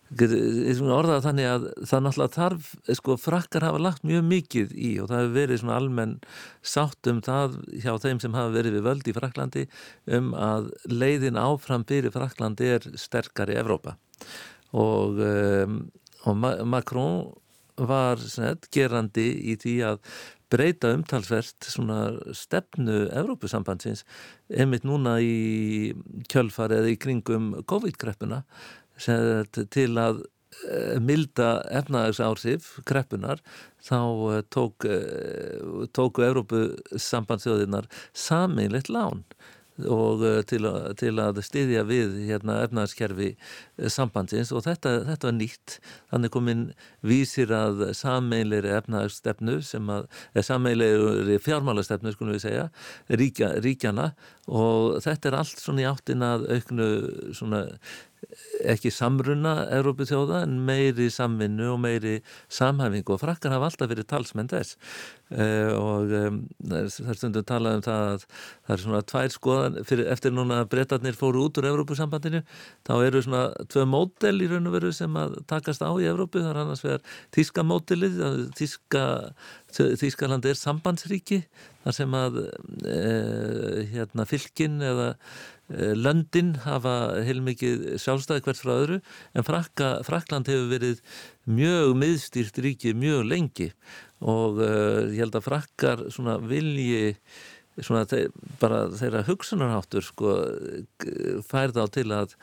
orðað 0.10 1.26
þannig 1.28 1.48
að 1.50 1.66
það 1.86 2.04
náttúrulega 2.06 2.34
þarf, 2.36 2.70
sko, 2.98 3.18
frakkar 3.22 3.66
hafa 3.68 3.82
lagt 3.82 4.04
mjög 4.08 4.24
mikið 4.26 4.72
í 4.74 4.92
og 5.02 5.10
það 5.12 5.22
hefur 5.22 5.36
verið 5.36 5.62
svona 5.62 5.76
almenn 5.78 6.16
sátt 6.62 7.12
um 7.12 7.22
það 7.22 7.60
hjá 7.84 7.92
þeim 8.02 8.22
sem 8.24 8.34
hafa 8.34 8.56
verið 8.56 8.78
við 8.78 8.88
völd 8.88 9.10
í 9.10 9.16
Fraklandi 9.18 9.68
um 10.18 10.34
að 10.34 10.72
leiðin 10.90 11.38
áfram 11.38 11.86
fyrir 11.86 12.16
Fraklandi 12.16 12.72
er 12.78 12.90
sterkar 12.98 13.54
í 13.54 13.60
Evrópa. 13.62 13.98
Og, 14.74 15.22
um, 15.22 15.80
og 16.26 16.42
Macron 16.66 17.30
var 17.80 18.20
snett, 18.20 18.68
gerandi 18.74 19.30
í 19.54 19.56
því 19.60 19.78
að 19.88 20.04
breyta 20.50 20.90
umtalsvert 20.96 21.68
svona 21.70 22.18
stefnu 22.34 23.04
Evrópusambandsins 23.14 24.02
einmitt 24.50 24.86
núna 24.88 25.20
í 25.22 25.94
kjölfar 26.32 26.74
eða 26.74 26.90
í 26.90 26.98
kringum 27.02 27.52
COVID-kreppuna 27.70 28.42
til 29.00 29.90
að 30.00 30.24
eh, 30.68 30.98
milda 31.04 31.52
efnaðarsárif 31.82 32.72
kreppunar 32.90 33.44
þá 33.86 34.02
eh, 34.34 34.42
tók, 34.52 34.88
eh, 34.88 35.86
tóku 35.96 36.26
Európu 36.26 36.66
sambandsjóðinar 36.96 37.90
saminleitt 38.14 38.92
lán 38.92 39.24
og 39.88 40.24
til, 40.50 40.68
til 41.00 41.14
að 41.22 41.40
styðja 41.46 41.84
við 41.88 42.18
hérna 42.28 42.60
efnaðskerfi 42.66 43.30
uh, 43.36 43.88
sambandsins 43.92 44.52
og 44.56 44.66
þetta, 44.66 44.96
þetta 45.08 45.30
var 45.30 45.36
nýtt. 45.38 45.78
Þannig 46.12 46.34
komin 46.34 46.66
vísir 47.06 47.54
að 47.56 47.86
sammeinleiri 47.98 48.74
efnaðsstefnu 48.80 49.60
sem 49.66 49.92
að, 49.94 50.10
eða 50.34 50.48
sammeinleiri 50.50 51.40
fjármálastefnu 51.44 52.14
skulum 52.16 52.36
við 52.36 52.46
segja, 52.48 52.68
ríkja, 53.22 53.54
ríkjana 53.64 54.12
og 54.50 55.00
þetta 55.06 55.30
er 55.30 55.40
allt 55.44 55.62
svona 55.62 55.86
í 55.86 55.90
áttin 55.90 56.26
að 56.26 56.48
auknu 56.58 56.90
svona 57.38 57.64
ekki 58.74 58.92
samruna 58.94 59.54
Európu 59.76 60.08
þjóða 60.10 60.44
en 60.46 60.58
meiri 60.68 61.10
samvinnu 61.14 61.72
og 61.74 61.80
meiri 61.86 62.20
samhæfingu. 62.52 63.16
Og 63.16 63.22
frakkar 63.24 63.56
hafa 63.56 63.72
alltaf 63.72 63.92
verið 63.92 64.10
talsmenn 64.12 64.52
þess 64.52 64.78
og 65.30 66.14
um, 66.18 66.38
það 66.66 66.80
er 66.80 67.18
stundum 67.20 67.46
talað 67.46 67.76
um 67.78 67.84
það 67.86 68.06
að 68.06 68.24
það 68.26 68.74
er 68.76 68.82
svona 68.84 69.02
tvær 69.12 69.34
skoðan 69.36 69.76
fyrir, 69.86 70.08
eftir 70.10 70.34
núna 70.34 70.64
að 70.64 70.72
breytarnir 70.72 71.20
fóru 71.20 71.44
út 71.46 71.60
úr 71.62 71.68
Európusambandinu 71.70 72.42
þá 72.88 72.94
eru 72.98 73.22
svona 73.26 73.44
tvö 73.70 73.86
mótel 73.90 74.42
í 74.42 74.50
raun 74.50 74.72
og 74.72 74.78
veru 74.80 74.92
sem 74.96 75.20
að 75.22 75.38
takast 75.52 75.86
á 75.86 75.92
í 76.02 76.08
Európu 76.10 76.42
það 76.42 76.50
er 76.54 76.62
annars 76.64 76.82
vegar 76.86 77.06
Tíska 77.36 77.66
mótelið 77.68 78.18
Tíska, 78.58 79.04
Tískaland 80.02 80.50
er 80.50 80.58
sambandsríki 80.58 81.44
þar 81.86 82.00
sem 82.00 82.18
að 82.18 82.42
uh, 82.42 83.80
hérna 83.94 84.26
fylkin 84.30 84.82
eða 84.82 85.14
Eh, 85.70 85.94
Löndin 85.94 86.56
hafa 86.64 87.22
heilmikið 87.22 88.00
sjálfstæði 88.02 88.42
hvert 88.42 88.62
frá 88.64 88.72
öðru 88.74 88.96
en 89.38 89.46
Frakka, 89.46 89.90
Frakland 90.08 90.50
hefur 90.50 90.72
verið 90.72 91.04
mjög 91.50 91.94
miðstýrt 92.00 92.60
ríki 92.64 92.96
mjög 92.98 93.28
lengi. 93.28 93.70
Og 94.20 94.60
uh, 94.62 95.06
ég 95.10 95.22
held 95.24 95.38
að 95.40 95.48
Frakkar 95.48 96.10
svona 96.14 96.40
vilji 96.44 97.16
svona 97.80 98.04
þeir, 98.10 98.34
bara 98.60 98.88
þeirra 98.92 99.24
hugsunarháttur 99.30 100.04
sko 100.04 100.34
færða 101.48 101.86
á 101.86 101.88
til 101.94 102.10
að 102.12 102.36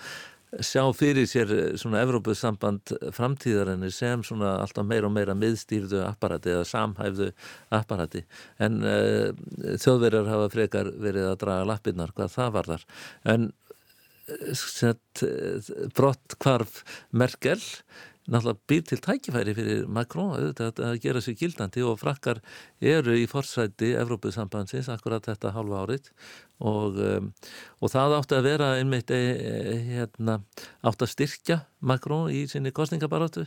sjá 0.65 0.81
fyrir 0.97 1.27
sér 1.29 1.51
svona 1.77 2.01
Evrópussamband 2.07 2.95
framtíðarinni 3.13 3.91
sem 3.93 4.23
svona 4.25 4.55
alltaf 4.63 4.87
meira 4.89 5.11
og 5.11 5.13
meira 5.13 5.35
miðstýrðu 5.37 6.01
apparati 6.07 6.55
eða 6.55 6.65
samhæfðu 6.71 7.29
apparati. 7.77 8.25
En 8.63 8.81
uh, 8.81 9.29
þjóðverjar 9.77 10.33
hafa 10.33 10.51
frekar 10.55 10.93
verið 10.95 11.31
að 11.33 11.39
draga 11.45 11.71
lappinnar 11.73 12.17
hvað 12.17 12.35
það 12.39 12.53
var 12.57 12.73
þar 12.73 12.91
en 13.35 13.49
sett 14.59 15.23
brott 15.95 16.35
kvarf 16.43 16.81
Merkel 17.15 17.61
náttúrulega 18.27 18.63
býr 18.71 18.83
til 18.89 18.99
tækifæri 19.05 19.55
fyrir 19.57 19.85
Macron 19.91 20.33
auðvitað 20.35 20.81
að 20.87 20.99
gera 21.05 21.23
sér 21.25 21.37
gildandi 21.39 21.85
og 21.87 22.01
frakkar 22.01 22.41
eru 22.81 23.15
í 23.19 23.27
forsæti 23.31 23.93
Evrópusambansins 24.01 24.91
akkurat 24.93 25.29
þetta 25.29 25.55
halva 25.55 25.85
árið 25.85 26.11
og, 26.59 26.99
um, 26.99 27.31
og 27.81 27.93
það 27.93 28.17
átti 28.19 28.39
að 28.39 28.49
vera 28.51 28.73
einmitt 28.81 29.13
e, 29.15 29.21
e, 29.37 29.79
hérna, 29.93 30.41
átti 30.83 31.07
að 31.07 31.15
styrkja 31.15 31.61
Macron 31.81 32.33
í 32.35 32.47
sinni 32.51 32.75
kostningabarátu 32.75 33.47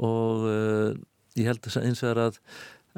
og 0.00 0.44
uh, 0.48 0.92
ég 1.38 1.50
held 1.50 1.70
eins 1.82 2.04
og 2.06 2.24
að 2.26 2.42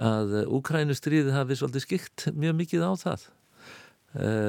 að 0.00 0.46
Úkrænustriði 0.48 1.34
hafi 1.34 1.56
svolítið 1.58 1.84
skikt 1.84 2.26
mjög 2.32 2.54
mikið 2.62 2.84
á 2.88 2.92
það 2.96 3.26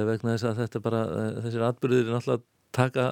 vegna 0.07 0.36
þess 0.36 0.47
að 0.47 0.59
þetta 0.61 0.82
bara 0.84 1.01
þessir 1.43 1.66
atbyrðir 1.68 2.11
náttúrulega 2.11 2.45
taka 2.76 3.05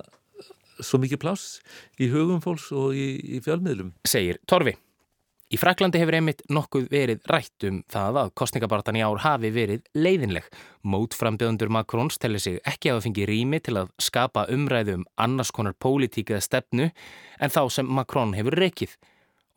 svo 0.80 1.01
mikið 1.01 1.22
pláss 1.22 1.59
í 1.99 2.07
hugum 2.11 2.41
fólks 2.43 2.69
og 2.72 2.95
í, 2.95 3.09
í 3.38 3.43
fjölmiðlum. 3.43 3.91
Segir 4.07 4.39
Torfi. 4.47 4.78
Í 5.51 5.57
Fraklandi 5.59 5.99
hefur 5.99 6.15
einmitt 6.15 6.45
nokkuð 6.47 6.86
verið 6.88 7.26
rætt 7.28 7.65
um 7.67 7.82
það 7.91 8.19
að 8.22 8.30
kostningabartan 8.39 8.95
í 8.95 9.01
ár 9.03 9.19
hafi 9.19 9.49
verið 9.51 9.82
leiðinleg. 9.99 10.45
Mótframbjöðundur 10.88 11.74
Macrons 11.76 12.15
tellir 12.24 12.39
sig 12.39 12.61
ekki 12.63 12.93
að 12.93 13.01
fengi 13.03 13.26
rými 13.28 13.59
til 13.59 13.76
að 13.82 13.91
skapa 13.99 14.45
umræðu 14.53 15.01
um 15.01 15.03
annars 15.19 15.51
konar 15.51 15.76
pólitík 15.76 16.32
eða 16.32 16.45
stefnu 16.45 16.88
en 16.88 17.51
þá 17.51 17.61
sem 17.67 17.91
Macron 17.99 18.32
hefur 18.38 18.55
rekið. 18.63 18.95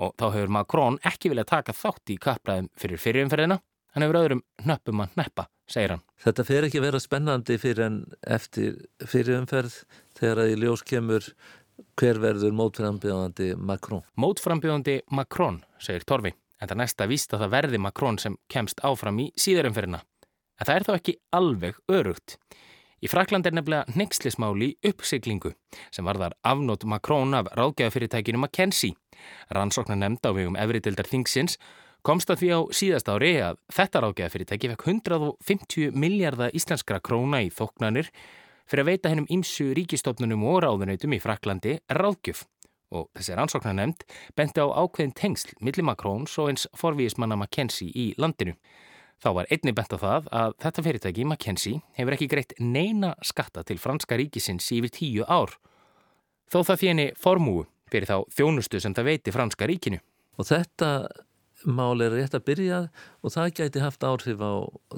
Og 0.02 0.16
þá 0.18 0.26
hefur 0.32 0.54
Macron 0.58 0.98
ekki 1.06 1.30
viljað 1.30 1.52
taka 1.52 1.78
þátt 1.78 2.10
í 2.10 2.18
kappræðum 2.26 2.72
fyrir 2.74 2.98
fyrirumferðina, 2.98 3.60
hann 3.94 4.02
hefur 4.08 4.18
öðrum 4.24 4.42
nöppum 4.66 5.04
að 5.06 5.14
neppa, 5.20 5.46
segir 5.70 5.94
hann. 5.94 6.04
Þetta 6.20 6.46
fer 6.46 6.66
ekki 6.68 6.80
að 6.80 6.86
vera 6.88 7.02
spennandi 7.02 7.58
fyrir 7.60 7.84
en 7.86 7.98
eftir 8.36 8.78
fyrirumferð 9.04 9.76
þegar 10.18 10.42
að 10.44 10.54
í 10.54 10.56
ljós 10.62 10.84
kemur 10.86 11.28
hver 11.98 12.20
verður 12.22 12.54
mótframbjóðandi 12.58 13.54
Macron. 13.58 14.04
Mótframbjóðandi 14.20 15.00
Macron, 15.14 15.62
segir 15.82 16.06
Torfi, 16.06 16.34
en 16.60 16.70
það 16.70 16.80
næsta 16.82 17.08
víst 17.10 17.34
að 17.34 17.46
það 17.46 17.54
verði 17.56 17.80
Macron 17.82 18.20
sem 18.22 18.36
kemst 18.52 18.82
áfram 18.86 19.18
í 19.24 19.30
síðarumferina. 19.38 20.04
En 20.60 20.68
það 20.68 20.76
er 20.76 20.86
þá 20.86 20.94
ekki 20.94 21.16
alveg 21.34 21.80
örugt. 21.90 22.38
Í 23.04 23.08
Frakland 23.10 23.44
er 23.44 23.52
nefnilega 23.52 23.98
nexlismáli 23.98 24.70
uppsiglingu 24.88 25.50
sem 25.92 26.06
varðar 26.06 26.36
afnót 26.46 26.86
Macron 26.88 27.34
af 27.36 27.50
ráðgæðafyrirtækinu 27.58 28.40
McKenzie. 28.40 28.96
Rannsóknar 29.52 29.98
nefnd 30.00 30.24
á 30.24 30.30
vegum 30.32 30.56
Evritildar 30.56 31.10
Thingsins 31.10 31.58
komst 32.04 32.30
að 32.30 32.42
því 32.42 32.48
á 32.52 32.60
síðast 32.76 33.08
ári 33.08 33.34
að 33.40 33.60
þetta 33.72 34.02
ráðgæðafyrirtæki 34.04 34.70
fekk 34.74 34.88
150 34.92 35.94
miljardar 35.96 36.52
íslenskra 36.56 37.00
króna 37.00 37.40
í 37.46 37.48
þoknanir 37.54 38.10
fyrir 38.68 38.84
að 38.84 38.90
veita 38.90 39.12
hennum 39.12 39.30
ímsu 39.32 39.70
ríkistofnunum 39.76 40.44
og 40.48 40.60
ráðunautum 40.64 41.16
í 41.16 41.20
Fraklandi 41.22 41.78
ráðgjöf 41.88 42.44
og 42.94 43.08
þessi 43.16 43.36
rannsóknar 43.38 43.76
nefnd 43.78 44.04
benti 44.36 44.60
á 44.60 44.68
ákveðin 44.68 45.16
tengsl 45.16 45.56
millir 45.64 45.86
Macróns 45.88 46.36
og 46.38 46.52
eins 46.52 46.68
forvíismanna 46.78 47.38
McKenzie 47.40 47.90
í 47.90 48.12
landinu. 48.20 48.54
Þá 49.24 49.30
var 49.38 49.48
einni 49.48 49.72
bent 49.72 49.94
á 49.96 49.98
það 49.98 50.26
að 50.36 50.56
þetta 50.60 50.84
fyrirtæki, 50.84 51.24
McKenzie, 51.24 51.82
hefur 51.96 52.16
ekki 52.16 52.28
greitt 52.28 52.56
neina 52.60 53.14
skatta 53.24 53.64
til 53.64 53.80
franska 53.80 54.18
ríkisins 54.20 54.68
yfir 54.76 54.92
tíu 54.92 55.24
ár. 55.24 55.54
Þó 56.52 56.60
það 56.68 56.82
þjeni 56.82 57.06
formúu 57.16 57.64
fyrir 57.88 58.10
þá 58.10 58.18
þjónustu 58.36 58.80
sem 58.82 58.94
það 58.94 59.08
veiti 59.08 59.32
franska 59.32 59.68
ríkinu. 59.70 60.02
Og 60.36 60.50
þetta 60.50 60.90
mál 61.64 62.02
er 62.04 62.14
rétt 62.14 62.36
að 62.36 62.46
byrja 62.48 62.80
og 63.22 63.34
það 63.34 63.54
gæti 63.60 63.82
haft 63.82 64.04
áhrif 64.06 64.42
á 64.42 64.52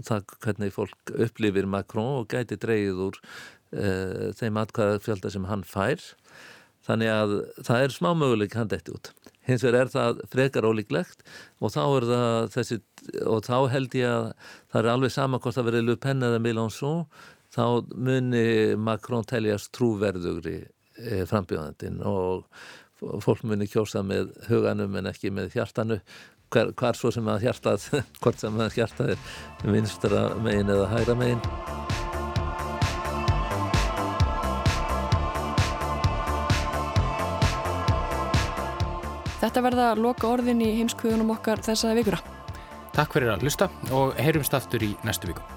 það 0.07 0.27
hvernig 0.45 0.75
fólk 0.75 1.15
upplifir 1.15 1.69
Macron 1.71 2.23
og 2.23 2.29
gæti 2.33 2.59
dreyið 2.61 3.03
úr 3.09 3.21
uh, 3.23 4.33
þeim 4.39 4.61
atkvæðarfjölda 4.63 5.33
sem 5.33 5.49
hann 5.51 5.65
fær 5.67 6.03
þannig 6.87 7.11
að 7.11 7.37
það 7.67 7.85
er 7.85 7.95
smá 7.95 8.11
möguleik 8.15 8.55
hann 8.55 8.71
detti 8.71 8.95
út. 8.95 9.11
Hins 9.47 9.63
vegar 9.63 9.87
er 9.87 9.91
það 9.93 10.21
frekar 10.31 10.67
ólíklegt 10.67 11.23
og 11.63 11.73
þá 11.75 11.83
er 11.85 12.07
það 12.11 12.49
þessi, 12.55 12.79
og 13.27 13.45
þá 13.47 13.57
held 13.75 13.97
ég 13.99 14.11
að 14.11 14.29
það 14.73 14.81
er 14.81 14.91
alveg 14.93 15.15
sama 15.15 15.41
hvort 15.43 15.59
það 15.59 15.69
verið 15.71 15.87
Le 15.87 15.99
Pen 16.03 16.27
eða 16.27 16.43
Mélenchon 16.43 17.05
þá 17.55 17.67
muni 17.95 18.49
Macron 18.79 19.27
teljast 19.27 19.73
trúverðugri 19.77 20.59
eh, 20.63 21.23
frambjóðandin 21.29 22.03
og 22.07 22.47
fólk 22.97 23.45
muni 23.45 23.69
kjósa 23.69 24.03
með 24.07 24.33
huganum 24.49 24.95
en 24.99 25.11
ekki 25.11 25.31
með 25.35 25.53
hjartanu 25.57 26.01
hver, 26.57 26.73
hvar 26.77 26.97
svo 26.97 27.13
sem 27.15 27.27
að 27.29 27.47
hjartað 27.47 27.89
hvort 28.23 28.41
sem 28.41 28.61
að 28.61 28.79
hjartað 28.79 29.17
er 29.17 29.75
vinstra 29.75 30.29
megin 30.43 30.73
eða 30.73 30.93
hægra 30.95 31.19
megin 31.19 31.43
Þetta 39.37 39.63
verða 39.63 39.91
loka 40.01 40.27
orðin 40.27 40.63
í 40.65 40.73
heimskuðunum 40.81 41.29
okkar 41.37 41.61
þessaði 41.63 42.01
vikura. 42.01 42.19
Takk 42.97 43.15
fyrir 43.15 43.37
að 43.37 43.45
hlusta 43.47 43.69
og 43.95 44.17
heyrumst 44.19 44.57
aftur 44.59 44.83
í 44.83 44.97
næstu 45.07 45.31
viku. 45.31 45.56